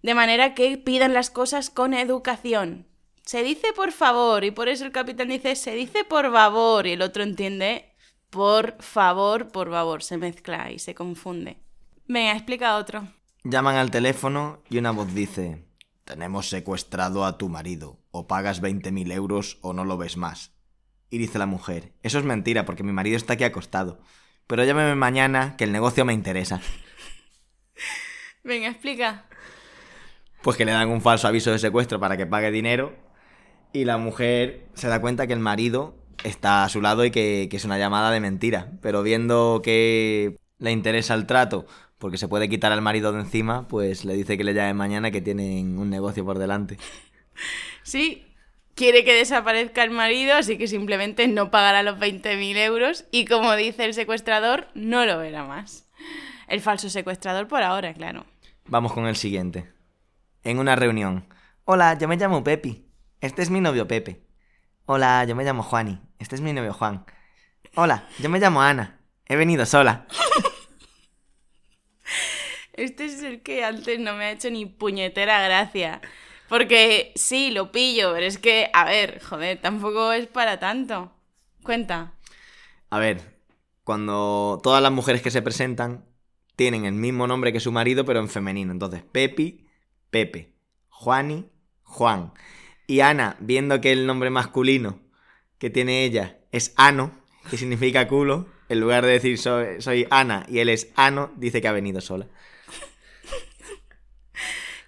de 0.02 0.14
manera 0.14 0.54
que 0.56 0.78
pidan 0.78 1.14
las 1.14 1.30
cosas 1.30 1.70
con 1.70 1.94
educación. 1.94 2.86
Se 3.26 3.42
dice 3.42 3.74
por 3.76 3.92
favor, 3.92 4.44
y 4.44 4.52
por 4.52 4.70
eso 4.70 4.86
el 4.86 4.92
capitán 4.92 5.30
dice, 5.30 5.56
se 5.56 5.74
dice 5.74 6.04
por 6.04 6.32
favor, 6.32 6.86
y 6.86 6.92
el 6.92 7.02
otro 7.02 7.24
entiende, 7.24 7.92
por 8.30 8.80
favor, 8.84 9.48
por 9.48 9.72
favor, 9.72 10.04
se 10.04 10.18
mezcla 10.18 10.72
y 10.72 10.78
se 10.78 10.94
confunde. 10.94 11.58
Venga, 12.08 12.34
explica 12.34 12.78
otro. 12.78 13.08
Llaman 13.44 13.78
al 13.78 13.90
teléfono 13.90 14.62
y 14.70 14.78
una 14.78 14.92
voz 14.92 15.12
dice, 15.16 15.66
tenemos 16.04 16.50
secuestrado 16.50 17.26
a 17.26 17.40
tu 17.40 17.50
marido, 17.50 17.98
o 18.12 18.28
pagas 18.28 18.62
20.000 18.62 19.12
euros 19.12 19.58
o 19.62 19.74
no 19.74 19.86
lo 19.86 19.98
ves 19.98 20.18
más. 20.18 20.52
Y 21.10 21.18
dice 21.18 21.40
la 21.40 21.48
mujer, 21.48 21.94
eso 22.04 22.20
es 22.20 22.26
mentira 22.26 22.64
porque 22.64 22.84
mi 22.84 22.92
marido 22.92 23.18
está 23.18 23.34
aquí 23.34 23.44
acostado, 23.44 24.02
pero 24.46 24.64
llámeme 24.64 24.94
mañana 24.94 25.58
que 25.58 25.64
el 25.64 25.72
negocio 25.72 26.06
me 26.06 26.14
interesa. 26.14 26.62
Venga, 28.44 28.68
explica. 28.68 29.26
Pues 30.44 30.58
que 30.58 30.66
le 30.66 30.74
dan 30.74 30.90
un 30.90 31.02
falso 31.02 31.28
aviso 31.28 31.50
de 31.50 31.58
secuestro 31.58 32.00
para 32.00 32.18
que 32.18 32.28
pague 32.28 32.52
dinero 32.52 33.04
y 33.76 33.84
la 33.84 33.98
mujer 33.98 34.68
se 34.74 34.88
da 34.88 35.02
cuenta 35.02 35.28
que 35.28 35.34
el 35.34 35.40
marido 35.40 35.96
está 36.24 36.64
a 36.64 36.70
su 36.70 36.82
lado 36.82 37.04
y 37.04 37.12
que, 37.12 37.48
que 37.52 37.58
es 37.58 37.66
una 37.66 37.78
llamada 37.78 38.10
de 38.10 38.22
mentira, 38.22 38.72
pero 38.82 39.04
viendo 39.04 39.62
que 39.62 40.38
le 40.60 40.72
interesa 40.72 41.14
el 41.14 41.26
trato 41.26 41.66
porque 41.98 42.18
se 42.18 42.28
puede 42.28 42.48
quitar 42.48 42.72
al 42.72 42.82
marido 42.82 43.12
de 43.12 43.20
encima, 43.20 43.68
pues 43.68 44.06
le 44.06 44.16
dice 44.16 44.38
que 44.38 44.44
le 44.44 44.54
llame 44.54 44.74
mañana 44.74 45.12
que 45.12 45.22
tienen 45.22 45.78
un 45.78 45.90
negocio 45.90 46.26
por 46.26 46.40
delante. 46.40 46.78
Sí, 47.84 48.26
quiere 48.74 49.04
que 49.04 49.14
desaparezca 49.14 49.84
el 49.84 49.92
marido, 49.92 50.34
así 50.34 50.58
que 50.58 50.68
simplemente 50.68 51.28
no 51.28 51.52
pagará 51.52 51.84
los 51.84 52.00
20.000 52.00 52.58
euros 52.58 53.06
y 53.12 53.26
como 53.26 53.56
dice 53.56 53.86
el 53.86 53.94
secuestrador, 53.94 54.70
no 54.74 55.06
lo 55.06 55.20
verá 55.20 55.44
más. 55.44 55.88
El 56.48 56.62
falso 56.62 56.90
secuestrador 56.90 57.48
por 57.48 57.62
ahora, 57.62 57.94
claro. 57.94 58.26
Vamos 58.66 58.94
con 58.94 59.06
el 59.06 59.18
siguiente. 59.18 59.70
En 60.44 60.58
una 60.58 60.76
reunión. 60.76 61.28
Hola, 61.66 61.96
yo 62.00 62.08
me 62.08 62.18
llamo 62.18 62.44
Pepi. 62.44 62.85
Este 63.22 63.42
es 63.42 63.50
mi 63.50 63.62
novio 63.62 63.88
Pepe. 63.88 64.22
Hola, 64.86 65.24
yo 65.26 65.36
me 65.36 65.44
llamo 65.44 65.64
Juani. 65.64 66.00
Este 66.20 66.36
es 66.36 66.42
mi 66.42 66.54
novio 66.54 66.74
Juan. 66.74 67.06
Hola, 67.76 68.08
yo 68.20 68.30
me 68.30 68.40
llamo 68.40 68.62
Ana. 68.62 69.00
He 69.26 69.36
venido 69.36 69.66
sola. 69.66 70.08
Este 72.74 73.06
es 73.06 73.24
el 73.24 73.42
que 73.42 73.64
antes 73.64 74.00
no 74.00 74.16
me 74.16 74.26
ha 74.26 74.32
hecho 74.32 74.50
ni 74.50 74.66
puñetera 74.66 75.42
gracia. 75.46 76.02
Porque 76.50 77.14
sí, 77.16 77.50
lo 77.50 77.72
pillo, 77.72 78.12
pero 78.14 78.26
es 78.26 78.38
que, 78.38 78.70
a 78.74 78.84
ver, 78.84 79.22
joder, 79.24 79.62
tampoco 79.62 80.12
es 80.12 80.28
para 80.28 80.60
tanto. 80.60 81.12
Cuenta. 81.64 82.14
A 82.90 83.00
ver, 83.00 83.22
cuando 83.86 84.60
todas 84.62 84.84
las 84.84 84.92
mujeres 84.92 85.22
que 85.22 85.32
se 85.32 85.42
presentan 85.42 86.06
tienen 86.56 86.86
el 86.86 86.94
mismo 86.94 87.28
nombre 87.28 87.54
que 87.54 87.62
su 87.62 87.72
marido, 87.72 88.04
pero 88.04 88.20
en 88.20 88.30
femenino. 88.30 88.74
Entonces, 88.74 89.04
Pepi, 89.04 89.66
Pepe. 90.10 90.54
Juani, 90.90 91.50
Juan. 91.84 92.34
Y 92.88 93.00
Ana, 93.00 93.36
viendo 93.40 93.82
que 93.82 93.92
el 93.92 94.06
nombre 94.06 94.30
masculino 94.30 95.00
que 95.58 95.70
tiene 95.70 96.04
ella 96.04 96.38
es 96.52 96.74
Ano, 96.78 97.12
que 97.50 97.58
significa 97.58 98.08
culo, 98.08 98.48
en 98.70 98.80
lugar 98.80 99.06
de 99.06 99.20
decir 99.20 99.38
soy, 99.38 100.08
Ana 100.10 100.46
y 100.50 100.60
él 100.60 100.70
es 100.70 100.92
Ano, 100.96 101.32
dice 101.36 101.62
que 101.62 101.68
ha 101.68 101.72
venido 101.72 102.02
sola. 102.02 102.28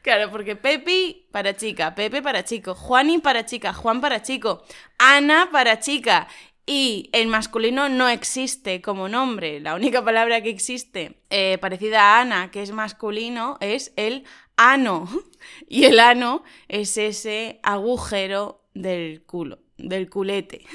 Claro, 0.02 0.32
porque 0.32 0.56
Pepi 0.56 1.28
para 1.32 1.58
chica, 1.58 1.94
Pepe 1.94 2.22
para 2.22 2.46
chico, 2.46 2.74
Juani 2.74 3.18
para 3.18 3.46
chica, 3.46 3.74
Juan 3.74 4.00
para 4.00 4.22
chico, 4.22 4.64
Ana 4.98 5.50
para 5.52 5.80
chica. 5.80 6.30
Y 6.66 7.10
el 7.14 7.28
masculino 7.28 7.88
no 7.88 8.10
existe 8.10 8.82
como 8.82 9.08
nombre. 9.08 9.62
La 9.62 9.76
única 9.76 10.04
palabra 10.04 10.42
que 10.42 10.50
existe 10.50 11.22
eh, 11.30 11.58
parecida 11.60 12.02
a 12.02 12.22
Ana, 12.22 12.52
que 12.52 12.62
es 12.62 12.72
masculino, 12.72 13.58
es 13.62 13.94
el 13.96 14.26
ano. 14.58 15.08
Y 15.70 15.86
el 15.86 16.00
ano 16.00 16.44
es 16.68 16.98
ese 16.98 17.60
agujero 17.64 18.66
del 18.74 19.24
culo, 19.26 19.60
del 19.78 20.10
culete. 20.10 20.66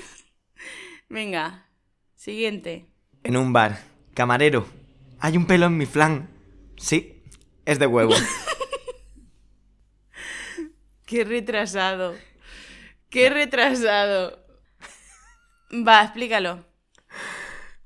Venga, 1.08 1.68
siguiente. 2.14 2.86
En 3.22 3.36
un 3.36 3.52
bar, 3.52 3.82
camarero, 4.14 4.66
hay 5.18 5.36
un 5.36 5.46
pelo 5.46 5.66
en 5.66 5.76
mi 5.76 5.86
flan. 5.86 6.28
Sí, 6.76 7.22
es 7.64 7.78
de 7.78 7.86
huevo. 7.86 8.14
Qué 11.06 11.24
retrasado. 11.24 12.14
Qué 13.08 13.30
retrasado. 13.30 14.44
Va, 15.70 16.02
explícalo. 16.02 16.64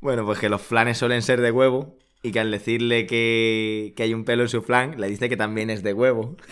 Bueno, 0.01 0.25
pues 0.25 0.39
que 0.39 0.49
los 0.49 0.63
flanes 0.63 0.99
suelen 0.99 1.23
ser 1.23 1.41
de 1.41 1.51
huevo 1.51 1.99
y 2.27 2.33
que 2.33 2.41
al 2.41 2.51
decirle 2.51 3.07
que, 3.07 3.93
que 3.97 4.03
hay 4.03 4.15
un 4.15 4.25
pelo 4.25 4.43
en 4.43 4.49
su 4.49 4.63
flan, 4.63 5.01
le 5.01 5.09
dice 5.09 5.29
que 5.29 5.37
también 5.37 5.71
es 5.71 5.83
de 5.83 5.93
huevo. 5.93 6.37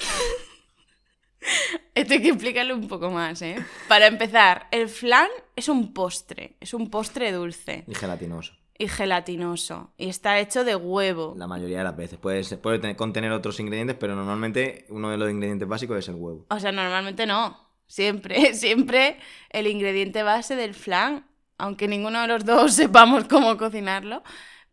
Esto 1.94 2.14
hay 2.14 2.22
que 2.22 2.28
explicarlo 2.30 2.74
un 2.74 2.88
poco 2.88 3.10
más, 3.10 3.40
¿eh? 3.42 3.56
Para 3.88 4.06
empezar, 4.06 4.66
el 4.70 4.88
flan 4.88 5.28
es 5.54 5.68
un 5.68 5.92
postre, 5.94 6.56
es 6.60 6.74
un 6.74 6.90
postre 6.90 7.30
dulce 7.32 7.84
Y 7.86 7.94
gelatinoso. 7.94 8.54
y 8.78 8.88
gelatinoso 8.88 9.92
y 9.96 10.08
está 10.08 10.38
hecho 10.40 10.64
de 10.64 10.74
huevo. 10.74 11.34
La 11.36 11.46
mayoría 11.46 11.78
de 11.78 11.84
las 11.84 11.96
veces. 11.96 12.18
Puede, 12.18 12.42
puede 12.56 12.78
tener- 12.80 12.96
contener 12.96 13.30
otros 13.32 13.60
ingredientes, 13.60 13.96
pero 13.98 14.16
normalmente 14.16 14.86
uno 14.88 15.10
de 15.10 15.18
los 15.18 15.30
ingredientes 15.30 15.68
básicos 15.68 15.98
es 15.98 16.08
el 16.08 16.16
huevo. 16.16 16.46
O 16.50 16.58
sea, 16.58 16.72
normalmente 16.72 17.26
no. 17.26 17.62
Siempre, 17.86 18.54
siempre 18.54 19.18
el 19.50 19.66
ingrediente 19.68 20.22
base 20.24 20.56
del 20.56 20.74
flan, 20.74 21.26
aunque 21.58 21.86
ninguno 21.86 22.20
de 22.22 22.28
los 22.28 22.44
dos 22.44 22.72
sepamos 22.74 23.24
cómo 23.24 23.56
cocinarlo, 23.56 24.24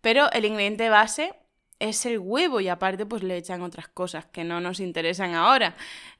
pero 0.01 0.31
el 0.31 0.45
ingrediente 0.45 0.89
base 0.89 1.33
es 1.79 2.05
el 2.05 2.19
huevo 2.19 2.59
y 2.59 2.67
aparte 2.67 3.05
pues 3.05 3.23
le 3.23 3.37
echan 3.37 3.61
otras 3.61 3.87
cosas 3.87 4.25
que 4.25 4.43
no 4.43 4.61
nos 4.61 4.79
interesan 4.79 5.33
ahora. 5.33 5.75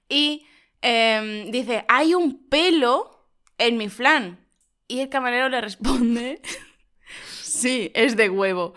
Y 0.09 0.45
em, 0.81 1.51
dice, 1.51 1.85
hay 1.87 2.13
un 2.13 2.47
pelo 2.47 3.27
en 3.57 3.77
mi 3.77 3.89
flan. 3.89 4.39
Y 4.87 4.99
el 4.99 5.09
camarero 5.09 5.49
le 5.49 5.61
responde, 5.61 6.41
sí, 7.41 7.91
es 7.93 8.17
de 8.17 8.29
huevo. 8.29 8.73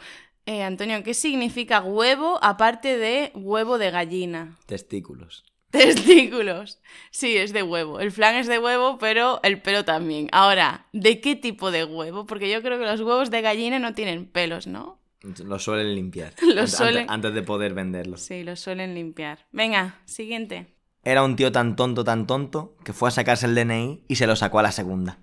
Eh, 0.46 0.62
Antonio, 0.62 1.02
¿qué 1.02 1.14
significa 1.14 1.80
huevo 1.80 2.38
aparte 2.42 2.98
de 2.98 3.32
huevo 3.34 3.78
de 3.78 3.90
gallina? 3.90 4.58
Testículos. 4.66 5.53
Testículos. 5.78 6.80
Sí, 7.10 7.36
es 7.36 7.52
de 7.52 7.62
huevo. 7.62 8.00
El 8.00 8.12
flan 8.12 8.36
es 8.36 8.46
de 8.46 8.58
huevo, 8.58 8.96
pero 8.98 9.40
el 9.42 9.60
pelo 9.60 9.84
también. 9.84 10.28
Ahora, 10.32 10.86
¿de 10.92 11.20
qué 11.20 11.36
tipo 11.36 11.70
de 11.70 11.84
huevo? 11.84 12.26
Porque 12.26 12.50
yo 12.50 12.62
creo 12.62 12.78
que 12.78 12.84
los 12.84 13.00
huevos 13.00 13.30
de 13.30 13.42
gallina 13.42 13.78
no 13.78 13.92
tienen 13.94 14.26
pelos, 14.26 14.66
¿no? 14.66 14.98
Lo 15.44 15.58
suelen 15.58 15.94
limpiar. 15.94 16.34
Lo 16.42 16.62
antes- 16.62 16.74
suelen- 16.78 17.06
Antes 17.08 17.34
de 17.34 17.42
poder 17.42 17.74
venderlos. 17.74 18.20
Sí, 18.20 18.44
los 18.44 18.60
suelen 18.60 18.94
limpiar. 18.94 19.46
Venga, 19.52 20.00
siguiente. 20.04 20.68
Era 21.02 21.22
un 21.22 21.36
tío 21.36 21.50
tan 21.52 21.76
tonto, 21.76 22.04
tan 22.04 22.26
tonto, 22.26 22.76
que 22.84 22.92
fue 22.92 23.08
a 23.08 23.12
sacarse 23.12 23.46
el 23.46 23.54
DNI 23.54 24.04
y 24.08 24.16
se 24.16 24.26
lo 24.26 24.36
sacó 24.36 24.58
a 24.58 24.62
la 24.62 24.72
segunda. 24.72 25.18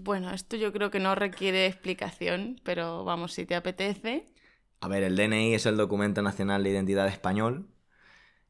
Bueno, 0.00 0.32
esto 0.32 0.56
yo 0.56 0.72
creo 0.72 0.90
que 0.90 0.98
no 0.98 1.14
requiere 1.14 1.66
explicación, 1.66 2.60
pero 2.64 3.04
vamos, 3.04 3.32
si 3.32 3.46
te 3.46 3.54
apetece. 3.54 4.26
A 4.80 4.88
ver, 4.88 5.02
el 5.02 5.16
DNI 5.16 5.54
es 5.54 5.66
el 5.66 5.76
documento 5.76 6.22
nacional 6.22 6.62
de 6.62 6.70
identidad 6.70 7.08
español. 7.08 7.68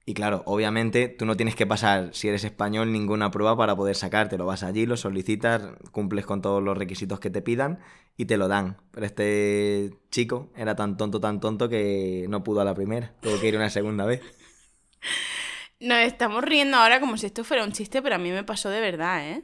Y 0.07 0.13
claro, 0.13 0.43
obviamente 0.45 1.09
tú 1.09 1.25
no 1.25 1.37
tienes 1.37 1.57
que 1.57 1.67
pasar, 1.67 2.11
si 2.13 2.29
eres 2.29 2.45
español, 2.45 2.93
ninguna 2.93 3.31
prueba 3.31 3.57
para 3.57 3.75
poder 3.75 3.97
sacártelo. 3.97 4.45
Vas 4.45 4.63
allí, 4.63 4.85
lo 4.85 4.97
solicitas, 4.99 5.63
cumples 5.93 6.27
con 6.27 6.43
todos 6.43 6.63
los 6.63 6.77
requisitos 6.77 7.21
que 7.21 7.31
te 7.31 7.41
pidan 7.41 7.79
y 8.17 8.27
te 8.27 8.37
lo 8.37 8.49
dan. 8.49 8.77
Pero 8.91 9.07
este 9.07 9.95
chico 10.11 10.51
era 10.57 10.77
tan 10.77 10.99
tonto, 10.99 11.21
tan 11.21 11.41
tonto 11.41 11.69
que 11.71 12.27
no 12.29 12.45
pudo 12.45 12.61
a 12.61 12.65
la 12.65 12.75
primera. 12.75 13.15
Tuvo 13.21 13.41
que 13.41 13.49
ir 13.49 13.57
una 13.57 13.71
segunda 13.71 14.05
vez. 14.05 14.21
Nos 15.81 15.99
estamos 15.99 16.45
riendo 16.45 16.77
ahora 16.77 17.01
como 17.01 17.17
si 17.17 17.27
esto 17.27 17.43
fuera 17.43 17.65
un 17.65 17.73
chiste, 17.73 18.03
pero 18.03 18.17
a 18.17 18.19
mí 18.19 18.31
me 18.31 18.45
pasó 18.45 18.71
de 18.71 18.81
verdad, 18.81 19.27
¿eh? 19.27 19.43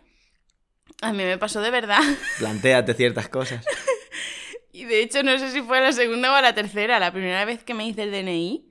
A 1.03 1.13
mí 1.13 1.25
me 1.25 1.39
pasó 1.39 1.61
de 1.61 1.71
verdad. 1.71 2.01
Plantéate 2.39 2.95
ciertas 2.95 3.29
cosas. 3.29 3.65
Y 4.73 4.85
de 4.85 5.03
hecho, 5.03 5.23
no 5.23 5.39
sé 5.39 5.51
si 5.51 5.63
fue 5.63 5.79
a 5.79 5.81
la 5.81 5.93
segunda 5.93 6.33
o 6.33 6.35
a 6.35 6.43
la 6.43 6.55
tercera. 6.55 6.99
La 6.99 7.13
primera 7.13 7.45
vez 7.45 7.65
que 7.65 7.75
me 7.75 7.87
hice 7.87 8.05
el 8.05 8.13
DNI, 8.13 8.71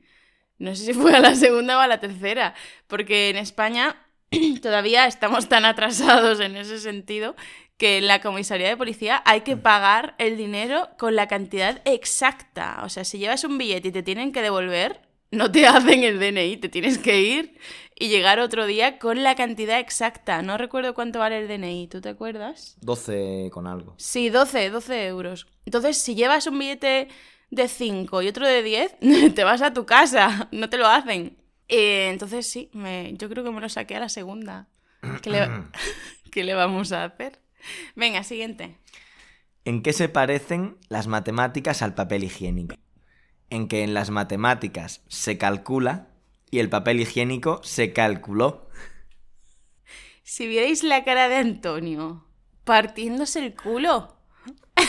no 0.57 0.75
sé 0.75 0.85
si 0.85 0.93
fue 0.93 1.15
a 1.15 1.19
la 1.19 1.35
segunda 1.35 1.77
o 1.77 1.81
a 1.81 1.87
la 1.87 1.99
tercera. 1.99 2.53
Porque 2.87 3.29
en 3.29 3.37
España 3.37 3.95
todavía 4.61 5.07
estamos 5.07 5.49
tan 5.49 5.65
atrasados 5.65 6.39
en 6.39 6.55
ese 6.55 6.79
sentido 6.79 7.35
que 7.77 7.97
en 7.97 8.07
la 8.07 8.19
comisaría 8.21 8.67
de 8.67 8.77
policía 8.77 9.23
hay 9.25 9.41
que 9.41 9.55
pagar 9.55 10.15
el 10.17 10.35
dinero 10.35 10.89
con 10.97 11.15
la 11.15 11.27
cantidad 11.27 11.81
exacta. 11.85 12.81
O 12.83 12.89
sea, 12.89 13.05
si 13.05 13.19
llevas 13.19 13.45
un 13.45 13.57
billete 13.57 13.87
y 13.87 13.91
te 13.91 14.03
tienen 14.03 14.33
que 14.33 14.41
devolver, 14.41 15.08
no 15.31 15.51
te 15.51 15.67
hacen 15.67 16.03
el 16.03 16.19
DNI, 16.19 16.57
te 16.57 16.69
tienes 16.69 16.97
que 16.97 17.21
ir 17.21 17.57
y 17.97 18.07
llegar 18.07 18.39
otro 18.39 18.65
día 18.65 18.97
con 18.97 19.23
la 19.23 19.35
cantidad 19.35 19.79
exacta. 19.79 20.41
No 20.41 20.57
recuerdo 20.57 20.93
cuánto 20.93 21.19
vale 21.19 21.39
el 21.39 21.47
DNI, 21.47 21.87
¿tú 21.87 22.01
te 22.01 22.09
acuerdas? 22.09 22.77
12 22.81 23.49
con 23.51 23.67
algo. 23.67 23.95
Sí, 23.97 24.29
12, 24.29 24.69
12 24.69 25.07
euros. 25.07 25.47
Entonces, 25.65 25.97
si 25.97 26.15
llevas 26.15 26.47
un 26.47 26.57
billete 26.57 27.09
de 27.51 27.67
5 27.67 28.21
y 28.21 28.27
otro 28.29 28.47
de 28.47 28.63
10, 28.63 28.95
te 29.35 29.43
vas 29.43 29.61
a 29.61 29.73
tu 29.73 29.85
casa, 29.85 30.47
no 30.51 30.69
te 30.69 30.77
lo 30.77 30.87
hacen. 30.87 31.37
Eh, 31.67 32.09
entonces, 32.09 32.49
sí, 32.49 32.69
me, 32.73 33.13
yo 33.17 33.29
creo 33.29 33.43
que 33.43 33.51
me 33.51 33.61
lo 33.61 33.69
saqué 33.69 33.95
a 33.95 33.99
la 33.99 34.09
segunda. 34.09 34.69
¿Qué 35.21 35.29
le, 35.29 35.47
¿Qué 36.31 36.43
le 36.43 36.53
vamos 36.53 36.91
a 36.91 37.03
hacer? 37.03 37.41
Venga, 37.95 38.23
siguiente. 38.23 38.77
¿En 39.65 39.83
qué 39.83 39.93
se 39.93 40.09
parecen 40.09 40.77
las 40.87 41.07
matemáticas 41.07 41.81
al 41.81 41.93
papel 41.93 42.23
higiénico? 42.23 42.75
En 43.49 43.67
que 43.67 43.83
en 43.83 43.93
las 43.93 44.09
matemáticas 44.09 45.01
se 45.07 45.37
calcula 45.37 46.07
y 46.51 46.59
el 46.59 46.69
papel 46.69 46.99
higiénico 46.99 47.61
se 47.63 47.93
calculó. 47.93 48.69
Si 50.23 50.47
vierais 50.47 50.83
la 50.83 51.03
cara 51.03 51.27
de 51.27 51.37
Antonio 51.37 52.25
partiéndose 52.69 53.43
el 53.43 53.55
culo. 53.55 54.15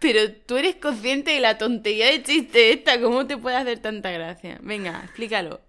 Pero 0.00 0.32
tú 0.46 0.56
eres 0.56 0.74
consciente 0.74 1.30
de 1.30 1.38
la 1.38 1.58
tontería 1.58 2.06
de 2.06 2.24
chiste 2.24 2.72
esta, 2.72 3.00
¿cómo 3.00 3.24
te 3.24 3.36
puede 3.36 3.54
hacer 3.54 3.78
tanta 3.78 4.10
gracia? 4.10 4.58
Venga, 4.62 5.02
explícalo. 5.04 5.60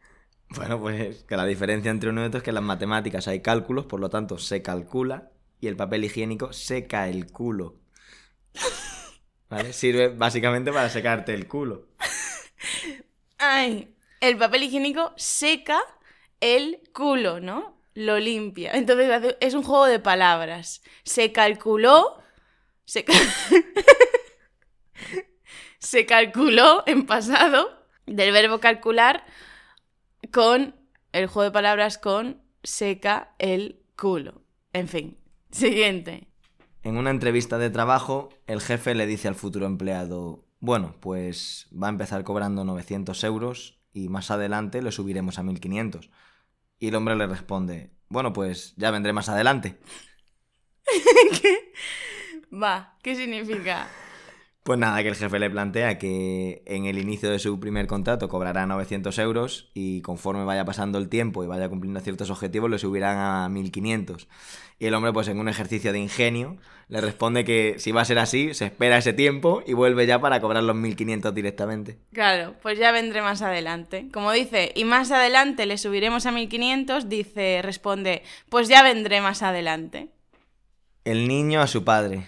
Bueno, 0.50 0.80
pues 0.80 1.24
que 1.26 1.38
la 1.38 1.46
diferencia 1.46 1.92
entre 1.92 2.10
uno 2.10 2.24
y 2.24 2.26
otro 2.26 2.40
es 2.40 2.44
que 2.44 2.50
en 2.50 2.56
las 2.56 2.64
matemáticas 2.64 3.28
hay 3.28 3.42
cálculos, 3.42 3.86
por 3.86 4.00
lo 4.00 4.10
tanto 4.10 4.40
se 4.40 4.64
calcula 4.64 5.30
y 5.60 5.68
el 5.68 5.76
papel 5.76 6.04
higiénico 6.04 6.52
seca 6.52 7.08
el 7.08 7.32
culo. 7.32 7.76
Sirve 9.72 10.10
básicamente 10.10 10.72
para 10.72 10.89
secarte 10.89 11.34
el 11.34 11.48
culo. 11.48 11.88
Ay, 13.38 13.93
el 14.22 14.38
papel 14.38 14.63
higiénico 14.63 15.13
seca 15.17 15.81
el 16.39 16.81
culo, 16.93 17.39
¿no? 17.39 17.77
Lo 17.93 18.17
limpia. 18.17 18.72
Entonces 18.74 19.36
es 19.41 19.53
un 19.53 19.63
juego 19.63 19.86
de 19.86 20.00
palabras. 20.00 20.81
Se 21.03 21.31
calculó. 21.31 22.22
Se, 22.86 23.05
se 25.79 26.05
calculó 26.05 26.84
en 26.86 27.05
pasado 27.05 27.86
del 28.05 28.31
verbo 28.31 28.60
calcular 28.60 29.25
con 30.31 30.75
el 31.12 31.27
juego 31.27 31.43
de 31.43 31.51
palabras 31.51 31.98
con 31.98 32.41
seca 32.63 33.36
el 33.38 33.81
culo. 33.98 34.41
En 34.72 34.88
fin. 34.88 35.17
Siguiente. 35.51 36.31
En 36.84 36.98
una 36.98 37.12
entrevista 37.12 37.60
de 37.60 37.70
trabajo, 37.70 38.30
el 38.48 38.60
jefe 38.60 38.96
le 38.96 39.06
dice 39.06 39.28
al 39.28 39.36
futuro 39.36 39.68
empleado, 39.68 40.46
bueno, 40.60 40.96
pues 41.00 41.68
va 41.72 41.88
a 41.88 41.92
empezar 41.92 42.24
cobrando 42.24 42.64
900 42.64 43.24
euros 43.24 43.80
y 43.94 44.10
más 44.10 44.32
adelante 44.32 44.82
lo 44.82 44.92
subiremos 44.92 45.38
a 45.38 45.44
1500. 45.44 46.10
Y 46.80 46.88
el 46.88 46.96
hombre 46.96 47.16
le 47.16 47.28
responde, 47.28 47.92
bueno, 48.10 48.34
pues 48.34 48.74
ya 48.78 48.90
vendré 48.90 49.14
más 49.14 49.30
adelante. 49.30 49.80
¿Qué? 51.42 51.72
Va, 52.52 52.98
¿qué 53.04 53.16
significa? 53.16 53.88
Pues 54.63 54.77
nada, 54.77 55.01
que 55.01 55.10
el 55.10 55.15
jefe 55.15 55.39
le 55.39 55.50
plantea 55.50 55.98
que 55.98 56.62
en 56.68 56.86
el 56.86 57.00
inicio 57.00 57.32
de 57.32 57.39
su 57.39 57.60
primer 57.60 57.88
contrato 57.88 58.30
cobrará 58.30 58.68
900 58.68 59.18
euros 59.18 59.72
y 59.74 60.03
conforme 60.03 60.44
vaya 60.44 60.65
pasando 60.65 61.00
el 61.00 61.10
tiempo 61.10 61.44
y 61.44 61.48
vaya 61.48 61.68
cumpliendo 61.68 62.00
ciertos 62.00 62.30
objetivos 62.30 62.70
le 62.70 62.77
subirán 62.77 63.18
a 63.18 63.50
1500. 63.50 64.27
Y 64.77 64.86
el 64.86 64.94
hombre, 64.94 65.13
pues 65.13 65.27
en 65.30 65.39
un 65.39 65.50
ejercicio 65.50 65.91
de 65.91 65.98
ingenio, 65.98 66.58
le 66.89 67.01
responde 67.01 67.44
que 67.44 67.75
si 67.80 67.91
va 67.91 68.01
a 68.01 68.06
ser 68.06 68.20
así, 68.20 68.53
se 68.53 68.65
espera 68.65 69.00
ese 69.00 69.13
tiempo 69.13 69.63
y 69.65 69.74
vuelve 69.74 70.06
ya 70.06 70.22
para 70.22 70.39
cobrar 70.39 70.63
los 70.63 70.75
1500 70.75 71.34
directamente. 71.34 71.98
Claro, 72.13 72.53
pues 72.62 72.77
ya 72.77 72.91
vendré 72.91 73.24
más 73.24 73.41
adelante. 73.41 74.10
Como 74.13 74.32
dice, 74.32 74.74
y 74.75 74.84
más 74.84 75.10
adelante 75.10 75.65
le 75.65 75.80
subiremos 75.80 76.27
a 76.27 76.32
1500, 76.32 77.10
dice, 77.10 77.63
responde, 77.63 78.22
pues 78.50 78.68
ya 78.68 78.84
vendré 78.84 79.22
más 79.22 79.41
adelante. 79.41 80.10
El 81.03 81.27
niño 81.27 81.62
a 81.62 81.68
su 81.68 81.84
padre. 81.84 82.27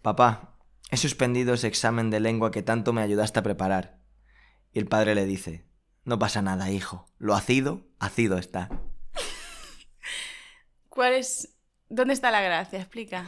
Papá, 0.00 0.51
He 0.92 0.98
suspendido 0.98 1.54
ese 1.54 1.68
examen 1.68 2.10
de 2.10 2.20
lengua 2.20 2.50
que 2.50 2.62
tanto 2.62 2.92
me 2.92 3.00
ayudaste 3.00 3.38
a 3.38 3.42
preparar. 3.42 3.96
Y 4.74 4.78
el 4.78 4.86
padre 4.86 5.14
le 5.14 5.24
dice, 5.24 5.64
no 6.04 6.18
pasa 6.18 6.42
nada, 6.42 6.70
hijo. 6.70 7.06
Lo 7.16 7.32
hacido, 7.32 7.86
hacido 7.98 8.36
está. 8.36 8.68
¿Cuál 10.90 11.14
es... 11.14 11.56
¿Dónde 11.88 12.12
está 12.12 12.30
la 12.30 12.42
gracia? 12.42 12.78
Explica. 12.78 13.24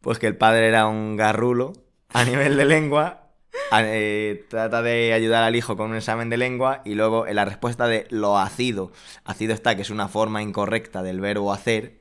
Pues 0.00 0.20
que 0.20 0.28
el 0.28 0.36
padre 0.36 0.68
era 0.68 0.86
un 0.86 1.16
garrulo 1.16 1.72
a 2.10 2.22
nivel 2.22 2.56
de 2.56 2.64
lengua. 2.64 3.32
Eh, 3.76 4.46
trata 4.48 4.80
de 4.80 5.12
ayudar 5.12 5.42
al 5.42 5.56
hijo 5.56 5.76
con 5.76 5.90
un 5.90 5.96
examen 5.96 6.30
de 6.30 6.36
lengua 6.36 6.82
y 6.84 6.94
luego 6.94 7.26
en 7.26 7.34
la 7.34 7.44
respuesta 7.44 7.88
de 7.88 8.06
lo 8.10 8.38
hacido, 8.38 8.92
hacido 9.24 9.54
está, 9.54 9.74
que 9.74 9.82
es 9.82 9.90
una 9.90 10.06
forma 10.06 10.40
incorrecta 10.40 11.02
del 11.02 11.20
verbo 11.20 11.52
hacer, 11.52 11.99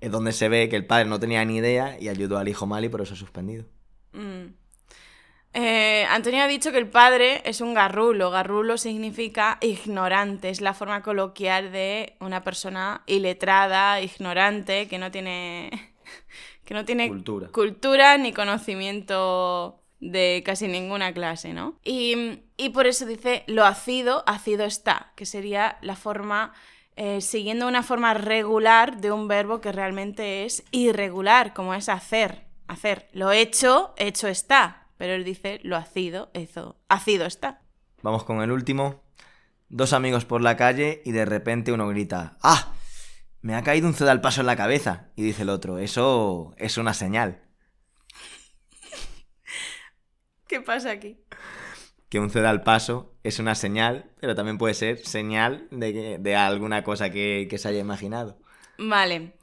es 0.00 0.10
donde 0.10 0.32
se 0.32 0.48
ve 0.48 0.68
que 0.68 0.76
el 0.76 0.86
padre 0.86 1.04
no 1.06 1.20
tenía 1.20 1.44
ni 1.44 1.56
idea 1.56 1.96
y 2.00 2.08
ayudó 2.08 2.38
al 2.38 2.48
hijo 2.48 2.66
mal 2.66 2.84
y 2.84 2.88
por 2.88 3.02
eso 3.02 3.14
ha 3.14 3.16
suspendido. 3.16 3.64
Mm. 4.12 4.54
Eh, 5.52 6.06
Antonio 6.08 6.42
ha 6.42 6.46
dicho 6.46 6.70
que 6.70 6.78
el 6.78 6.88
padre 6.88 7.42
es 7.44 7.60
un 7.60 7.74
garrulo. 7.74 8.30
Garrulo 8.30 8.78
significa 8.78 9.58
ignorante, 9.60 10.48
es 10.48 10.60
la 10.60 10.74
forma 10.74 11.02
coloquial 11.02 11.72
de 11.72 12.16
una 12.20 12.44
persona 12.44 13.02
iletrada, 13.06 14.00
ignorante, 14.00 14.86
que 14.88 14.98
no 14.98 15.10
tiene, 15.10 15.70
que 16.64 16.74
no 16.74 16.84
tiene 16.84 17.08
cultura. 17.08 17.48
cultura 17.48 18.16
ni 18.16 18.32
conocimiento 18.32 19.82
de 19.98 20.42
casi 20.46 20.68
ninguna 20.68 21.12
clase, 21.12 21.52
¿no? 21.52 21.78
Y, 21.84 22.42
y 22.56 22.70
por 22.70 22.86
eso 22.86 23.04
dice 23.04 23.42
lo 23.48 23.66
hacido, 23.66 24.22
hacido 24.26 24.64
está, 24.64 25.12
que 25.16 25.26
sería 25.26 25.78
la 25.82 25.96
forma 25.96 26.54
eh, 27.02 27.22
siguiendo 27.22 27.66
una 27.66 27.82
forma 27.82 28.12
regular 28.12 29.00
de 29.00 29.10
un 29.10 29.26
verbo 29.26 29.62
que 29.62 29.72
realmente 29.72 30.44
es 30.44 30.64
irregular, 30.70 31.54
como 31.54 31.72
es 31.72 31.88
hacer. 31.88 32.44
Hacer. 32.68 33.08
Lo 33.14 33.32
hecho, 33.32 33.94
hecho 33.96 34.28
está. 34.28 34.88
Pero 34.98 35.14
él 35.14 35.24
dice 35.24 35.60
lo 35.62 35.78
hacido, 35.78 36.30
eso. 36.34 36.78
Hacido 36.90 37.24
está. 37.24 37.62
Vamos 38.02 38.24
con 38.24 38.42
el 38.42 38.52
último. 38.52 39.02
Dos 39.70 39.94
amigos 39.94 40.26
por 40.26 40.42
la 40.42 40.58
calle 40.58 41.00
y 41.06 41.12
de 41.12 41.24
repente 41.24 41.72
uno 41.72 41.88
grita 41.88 42.36
¡Ah! 42.42 42.74
Me 43.40 43.54
ha 43.54 43.62
caído 43.62 43.88
un 43.88 43.96
al 44.06 44.20
paso 44.20 44.42
en 44.42 44.46
la 44.46 44.56
cabeza. 44.56 45.08
Y 45.16 45.22
dice 45.22 45.44
el 45.44 45.48
otro, 45.48 45.78
eso 45.78 46.52
es 46.58 46.76
una 46.76 46.92
señal. 46.92 47.40
¿Qué 50.46 50.60
pasa 50.60 50.90
aquí? 50.90 51.18
Que 52.10 52.18
un 52.20 52.28
ceda 52.28 52.50
al 52.50 52.62
paso 52.62 53.14
es 53.22 53.38
una 53.38 53.54
señal, 53.54 54.10
pero 54.20 54.34
también 54.34 54.58
puede 54.58 54.74
ser 54.74 54.98
señal 54.98 55.68
de, 55.70 56.18
de 56.18 56.36
alguna 56.36 56.82
cosa 56.82 57.10
que, 57.10 57.46
que 57.48 57.56
se 57.56 57.68
haya 57.68 57.78
imaginado. 57.78 58.36
Vale. 58.78 59.34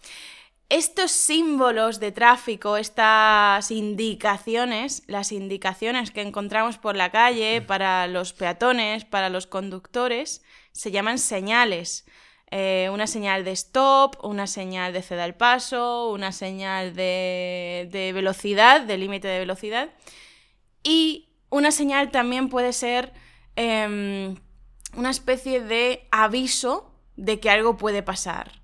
Estos 0.70 1.12
símbolos 1.12 2.02
de 2.02 2.12
tráfico, 2.12 2.76
estas 2.76 3.72
indicaciones, 3.72 5.04
las 5.08 5.32
indicaciones 5.32 6.12
que 6.12 6.22
encontramos 6.22 6.78
por 6.78 6.98
la 6.98 7.10
calle 7.10 7.62
para 7.62 8.06
los 8.08 8.34
peatones, 8.34 9.06
para 9.06 9.30
los 9.30 9.48
conductores, 9.48 10.44
se 10.74 10.92
llaman 10.92 11.20
señales. 11.20 12.06
Eh, 12.52 12.90
una 12.92 13.08
señal 13.08 13.46
de 13.46 13.52
stop, 13.52 14.18
una 14.26 14.46
señal 14.46 14.92
de 14.92 15.04
ceda 15.04 15.24
al 15.24 15.36
paso, 15.36 16.10
una 16.12 16.34
señal 16.34 16.96
de, 16.96 17.88
de 17.90 18.12
velocidad, 18.12 18.82
de 18.82 18.98
límite 18.98 19.30
de 19.30 19.40
velocidad. 19.40 19.90
Y 20.84 21.27
una 21.50 21.72
señal 21.72 22.12
también 22.12 22.50
puede 22.50 22.74
ser 22.74 23.14
em, 23.56 24.36
una 24.96 25.10
especie 25.10 25.62
de 25.62 26.08
aviso 26.12 26.92
de 27.16 27.40
que 27.40 27.50
algo 27.50 27.78
puede 27.78 28.04
pasar. 28.04 28.62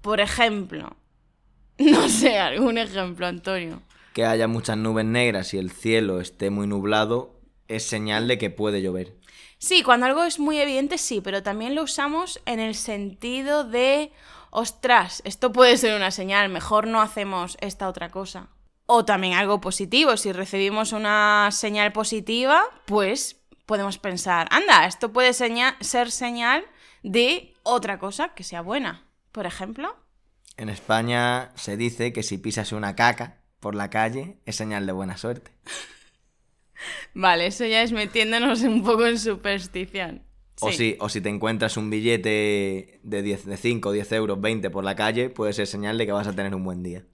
Por 0.00 0.20
ejemplo, 0.20 0.96
no 1.78 2.08
sé, 2.08 2.38
algún 2.38 2.78
ejemplo, 2.78 3.26
Antonio. 3.26 3.82
Que 4.12 4.26
haya 4.26 4.46
muchas 4.46 4.76
nubes 4.76 5.04
negras 5.04 5.54
y 5.54 5.58
el 5.58 5.70
cielo 5.70 6.20
esté 6.20 6.50
muy 6.50 6.66
nublado 6.66 7.40
es 7.68 7.84
señal 7.84 8.28
de 8.28 8.38
que 8.38 8.50
puede 8.50 8.82
llover. 8.82 9.16
Sí, 9.58 9.82
cuando 9.82 10.06
algo 10.06 10.24
es 10.24 10.38
muy 10.38 10.58
evidente, 10.58 10.98
sí, 10.98 11.20
pero 11.20 11.42
también 11.42 11.74
lo 11.74 11.84
usamos 11.84 12.40
en 12.46 12.60
el 12.60 12.74
sentido 12.74 13.64
de, 13.64 14.12
ostras, 14.50 15.22
esto 15.24 15.52
puede 15.52 15.76
ser 15.76 15.96
una 15.96 16.10
señal, 16.10 16.48
mejor 16.48 16.86
no 16.86 17.00
hacemos 17.00 17.56
esta 17.60 17.88
otra 17.88 18.10
cosa. 18.10 18.48
O 18.94 19.06
también 19.06 19.32
algo 19.32 19.58
positivo, 19.58 20.18
si 20.18 20.32
recibimos 20.32 20.92
una 20.92 21.48
señal 21.50 21.92
positiva, 21.92 22.62
pues 22.84 23.40
podemos 23.64 23.96
pensar, 23.96 24.48
anda, 24.50 24.84
esto 24.86 25.14
puede 25.14 25.32
ser 25.32 26.10
señal 26.10 26.62
de 27.02 27.54
otra 27.62 27.98
cosa 27.98 28.34
que 28.34 28.44
sea 28.44 28.60
buena. 28.60 29.06
Por 29.32 29.46
ejemplo. 29.46 29.96
En 30.58 30.68
España 30.68 31.52
se 31.54 31.78
dice 31.78 32.12
que 32.12 32.22
si 32.22 32.36
pisas 32.36 32.72
una 32.72 32.94
caca 32.94 33.38
por 33.60 33.74
la 33.74 33.88
calle 33.88 34.36
es 34.44 34.56
señal 34.56 34.84
de 34.84 34.92
buena 34.92 35.16
suerte. 35.16 35.52
vale, 37.14 37.46
eso 37.46 37.64
ya 37.64 37.80
es 37.82 37.92
metiéndonos 37.92 38.60
un 38.60 38.84
poco 38.84 39.06
en 39.06 39.18
superstición. 39.18 40.22
O, 40.60 40.70
si, 40.70 40.98
o 41.00 41.08
si 41.08 41.22
te 41.22 41.30
encuentras 41.30 41.78
un 41.78 41.88
billete 41.88 43.00
de, 43.02 43.22
10, 43.22 43.46
de 43.46 43.56
5, 43.56 43.90
10 43.90 44.12
euros, 44.12 44.38
20 44.38 44.68
por 44.68 44.84
la 44.84 44.96
calle, 44.96 45.30
puede 45.30 45.54
ser 45.54 45.66
señal 45.66 45.96
de 45.96 46.04
que 46.04 46.12
vas 46.12 46.26
a 46.26 46.34
tener 46.34 46.54
un 46.54 46.62
buen 46.62 46.82
día. 46.82 47.06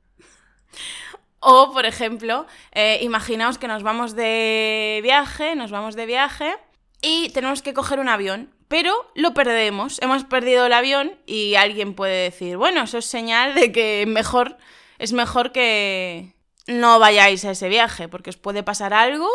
O, 1.40 1.72
por 1.72 1.86
ejemplo, 1.86 2.46
eh, 2.72 2.98
imaginaos 3.02 3.58
que 3.58 3.68
nos 3.68 3.82
vamos 3.82 4.16
de 4.16 5.00
viaje, 5.02 5.54
nos 5.54 5.70
vamos 5.70 5.94
de 5.94 6.06
viaje 6.06 6.56
y 7.00 7.30
tenemos 7.30 7.62
que 7.62 7.74
coger 7.74 8.00
un 8.00 8.08
avión, 8.08 8.52
pero 8.66 8.92
lo 9.14 9.34
perdemos. 9.34 10.00
Hemos 10.02 10.24
perdido 10.24 10.66
el 10.66 10.72
avión 10.72 11.12
y 11.26 11.54
alguien 11.54 11.94
puede 11.94 12.24
decir, 12.24 12.56
bueno, 12.56 12.82
eso 12.82 12.98
es 12.98 13.06
señal 13.06 13.54
de 13.54 13.70
que 13.70 14.04
mejor, 14.06 14.56
es 14.98 15.12
mejor 15.12 15.52
que 15.52 16.34
no 16.66 16.98
vayáis 16.98 17.44
a 17.44 17.52
ese 17.52 17.68
viaje, 17.68 18.08
porque 18.08 18.30
os 18.30 18.36
puede 18.36 18.62
pasar 18.62 18.92
algo, 18.92 19.28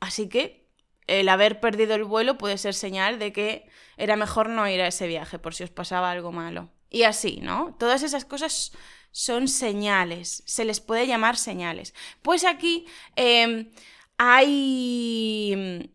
así 0.00 0.28
que 0.28 0.68
el 1.08 1.28
haber 1.28 1.58
perdido 1.58 1.94
el 1.94 2.04
vuelo 2.04 2.38
puede 2.38 2.58
ser 2.58 2.74
señal 2.74 3.18
de 3.18 3.32
que 3.32 3.68
era 3.96 4.14
mejor 4.14 4.48
no 4.48 4.68
ir 4.68 4.80
a 4.80 4.86
ese 4.86 5.08
viaje 5.08 5.38
por 5.38 5.54
si 5.54 5.64
os 5.64 5.70
pasaba 5.70 6.10
algo 6.10 6.30
malo. 6.30 6.70
Y 6.90 7.02
así, 7.02 7.40
¿no? 7.42 7.76
Todas 7.78 8.02
esas 8.02 8.24
cosas 8.24 8.72
son 9.10 9.48
señales, 9.48 10.42
se 10.46 10.64
les 10.64 10.80
puede 10.80 11.06
llamar 11.06 11.36
señales. 11.36 11.94
Pues 12.22 12.44
aquí 12.44 12.86
em, 13.16 13.70
hay, 14.16 15.90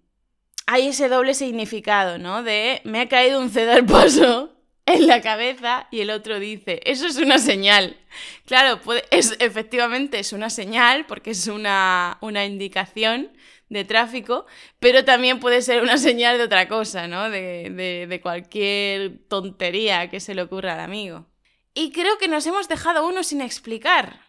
hay 0.65 0.87
ese 0.87 1.09
doble 1.09 1.33
significado, 1.33 2.17
¿no? 2.17 2.43
De 2.43 2.81
me 2.83 3.01
ha 3.01 3.09
caído 3.09 3.39
un 3.39 3.49
cedo 3.49 3.71
al 3.73 3.85
paso 3.85 4.53
en 4.85 5.07
la 5.07 5.21
cabeza 5.21 5.87
y 5.91 6.01
el 6.01 6.09
otro 6.09 6.39
dice, 6.39 6.81
eso 6.85 7.07
es 7.07 7.17
una 7.17 7.39
señal. 7.39 7.97
Claro, 8.45 8.79
es, 9.11 9.35
efectivamente 9.39 10.19
es 10.19 10.33
una 10.33 10.49
señal 10.49 11.05
porque 11.05 11.31
es 11.31 11.47
una, 11.47 12.17
una 12.21 12.45
indicación 12.45 13.31
de 13.73 13.85
tráfico, 13.85 14.45
pero 14.79 15.03
también 15.03 15.39
puede 15.39 15.61
ser 15.61 15.81
una 15.81 15.97
señal 15.97 16.37
de 16.37 16.45
otra 16.45 16.67
cosa, 16.67 17.07
¿no? 17.07 17.29
De, 17.29 18.05
de, 18.07 18.21
cualquier 18.21 19.19
tontería 19.27 20.09
que 20.09 20.19
se 20.19 20.35
le 20.35 20.43
ocurra 20.43 20.73
al 20.73 20.79
amigo. 20.79 21.25
Y 21.73 21.91
creo 21.91 22.17
que 22.19 22.27
nos 22.27 22.45
hemos 22.45 22.69
dejado 22.69 23.07
uno 23.07 23.23
sin 23.23 23.41
explicar. 23.41 24.21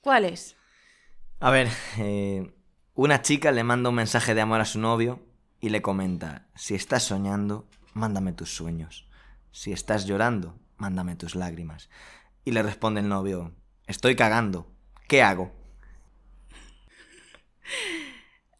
¿Cuál 0.00 0.24
es? 0.24 0.56
A 1.40 1.50
ver, 1.50 1.68
eh, 1.98 2.52
una 2.94 3.22
chica 3.22 3.52
le 3.52 3.64
manda 3.64 3.88
un 3.88 3.94
mensaje 3.94 4.34
de 4.34 4.40
amor 4.40 4.60
a 4.60 4.64
su 4.64 4.80
novio 4.80 5.24
y 5.60 5.68
le 5.68 5.82
comenta, 5.82 6.48
si 6.56 6.74
estás 6.74 7.04
soñando, 7.04 7.68
mándame 7.94 8.32
tus 8.32 8.54
sueños. 8.54 9.08
Si 9.52 9.72
estás 9.72 10.06
llorando, 10.06 10.58
mándame 10.76 11.16
tus 11.16 11.34
lágrimas. 11.34 11.88
Y 12.44 12.50
le 12.50 12.62
responde 12.62 13.00
el 13.00 13.08
novio, 13.08 13.54
estoy 13.86 14.16
cagando. 14.16 14.70
¿Qué 15.06 15.22
hago? 15.22 15.52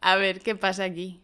A 0.09 0.17
ver, 0.17 0.41
¿qué 0.41 0.55
pasa 0.55 0.85
aquí? 0.85 1.21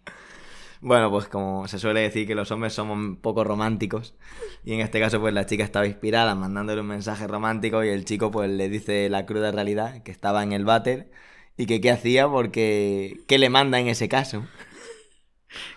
Bueno, 0.82 1.10
pues 1.10 1.26
como 1.26 1.66
se 1.68 1.78
suele 1.78 2.00
decir 2.00 2.26
que 2.26 2.34
los 2.34 2.50
hombres 2.50 2.74
somos 2.74 2.98
un 2.98 3.16
poco 3.16 3.42
románticos 3.42 4.14
y 4.62 4.74
en 4.74 4.80
este 4.80 5.00
caso 5.00 5.18
pues 5.22 5.32
la 5.32 5.46
chica 5.46 5.64
estaba 5.64 5.86
inspirada 5.86 6.34
mandándole 6.34 6.82
un 6.82 6.88
mensaje 6.88 7.26
romántico 7.26 7.82
y 7.82 7.88
el 7.88 8.04
chico 8.04 8.30
pues 8.30 8.50
le 8.50 8.68
dice 8.68 9.08
la 9.08 9.24
cruda 9.24 9.52
realidad 9.52 10.02
que 10.02 10.10
estaba 10.10 10.42
en 10.42 10.52
el 10.52 10.66
váter 10.66 11.10
y 11.56 11.64
que 11.64 11.80
qué 11.80 11.92
hacía 11.92 12.28
porque 12.28 13.20
qué 13.26 13.38
le 13.38 13.48
manda 13.48 13.80
en 13.80 13.88
ese 13.88 14.10
caso. 14.10 14.44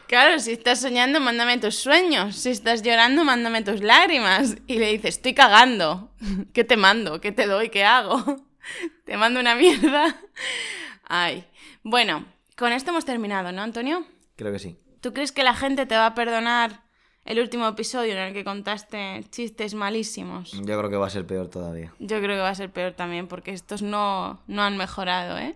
Claro, 0.08 0.38
si 0.40 0.52
estás 0.52 0.82
soñando, 0.82 1.22
mándame 1.22 1.60
tus 1.60 1.76
sueños. 1.76 2.36
Si 2.36 2.50
estás 2.50 2.82
llorando, 2.82 3.24
mándame 3.24 3.62
tus 3.62 3.82
lágrimas. 3.82 4.58
Y 4.68 4.80
le 4.80 4.92
dices, 4.92 5.16
estoy 5.16 5.34
cagando. 5.34 6.12
¿Qué 6.54 6.66
te 6.66 6.76
mando? 6.76 7.22
¿Qué 7.22 7.32
te 7.32 7.46
doy? 7.46 7.70
¿Qué 7.70 7.86
hago? 7.86 8.46
¿Te 9.06 9.16
mando 9.16 9.40
una 9.40 9.56
mierda? 9.56 10.20
Ay. 11.08 11.46
Bueno, 11.84 12.26
con 12.58 12.74
esto 12.74 12.92
hemos 12.92 13.06
terminado, 13.06 13.52
¿no, 13.52 13.62
Antonio? 13.62 14.06
Creo 14.36 14.52
que 14.52 14.60
sí. 14.60 14.78
¿Tú 15.00 15.14
crees 15.14 15.32
que 15.32 15.44
la 15.44 15.54
gente 15.54 15.86
te 15.86 15.96
va 15.96 16.08
a 16.08 16.16
perdonar 16.16 16.84
el 17.24 17.40
último 17.40 17.68
episodio 17.68 18.14
en 18.14 18.20
el 18.20 18.34
que 18.34 18.44
contaste 18.44 19.24
chistes 19.30 19.76
malísimos? 19.76 20.52
Yo 20.52 20.78
creo 20.78 20.90
que 20.90 20.98
va 20.98 21.08
a 21.08 21.12
ser 21.12 21.28
peor 21.28 21.50
todavía. 21.50 21.94
Yo 22.00 22.18
creo 22.20 22.36
que 22.36 22.42
va 22.42 22.50
a 22.50 22.56
ser 22.56 22.72
peor 22.72 22.94
también, 22.94 23.28
porque 23.28 23.52
estos 23.52 23.84
no, 23.84 24.42
no 24.48 24.64
han 24.64 24.76
mejorado, 24.76 25.38
¿eh? 25.38 25.56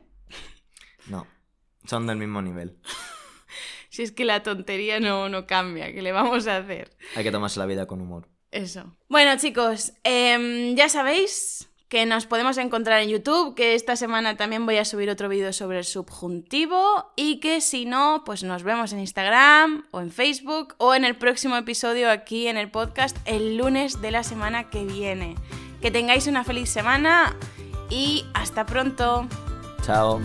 No, 1.07 1.25
son 1.85 2.07
del 2.07 2.17
mismo 2.17 2.41
nivel. 2.41 2.77
Si 3.89 4.03
es 4.03 4.13
que 4.13 4.23
la 4.23 4.41
tontería 4.41 5.01
no, 5.01 5.27
no 5.27 5.45
cambia, 5.45 5.91
¿qué 5.91 6.01
le 6.01 6.13
vamos 6.13 6.47
a 6.47 6.55
hacer? 6.55 6.95
Hay 7.17 7.25
que 7.25 7.31
tomarse 7.31 7.59
la 7.59 7.65
vida 7.65 7.87
con 7.87 7.99
humor. 7.99 8.29
Eso. 8.49 8.95
Bueno, 9.09 9.37
chicos, 9.37 9.91
em, 10.05 10.77
ya 10.77 10.87
sabéis 10.87 11.69
que 11.91 12.05
nos 12.05 12.25
podemos 12.25 12.57
encontrar 12.57 13.01
en 13.01 13.09
YouTube, 13.09 13.53
que 13.53 13.75
esta 13.75 13.97
semana 13.97 14.37
también 14.37 14.65
voy 14.65 14.77
a 14.77 14.85
subir 14.85 15.09
otro 15.09 15.27
vídeo 15.27 15.51
sobre 15.51 15.79
el 15.79 15.83
subjuntivo 15.83 17.11
y 17.17 17.41
que 17.41 17.59
si 17.59 17.83
no, 17.83 18.23
pues 18.25 18.43
nos 18.43 18.63
vemos 18.63 18.93
en 18.93 19.01
Instagram 19.01 19.83
o 19.91 19.99
en 19.99 20.09
Facebook 20.09 20.73
o 20.77 20.95
en 20.95 21.03
el 21.03 21.17
próximo 21.17 21.57
episodio 21.57 22.09
aquí 22.09 22.47
en 22.47 22.55
el 22.55 22.71
podcast 22.71 23.17
el 23.25 23.57
lunes 23.57 23.99
de 23.99 24.11
la 24.11 24.23
semana 24.23 24.69
que 24.69 24.85
viene. 24.85 25.35
Que 25.81 25.91
tengáis 25.91 26.27
una 26.27 26.45
feliz 26.45 26.69
semana 26.69 27.35
y 27.89 28.23
hasta 28.35 28.65
pronto. 28.65 29.27
Chao. 29.85 30.21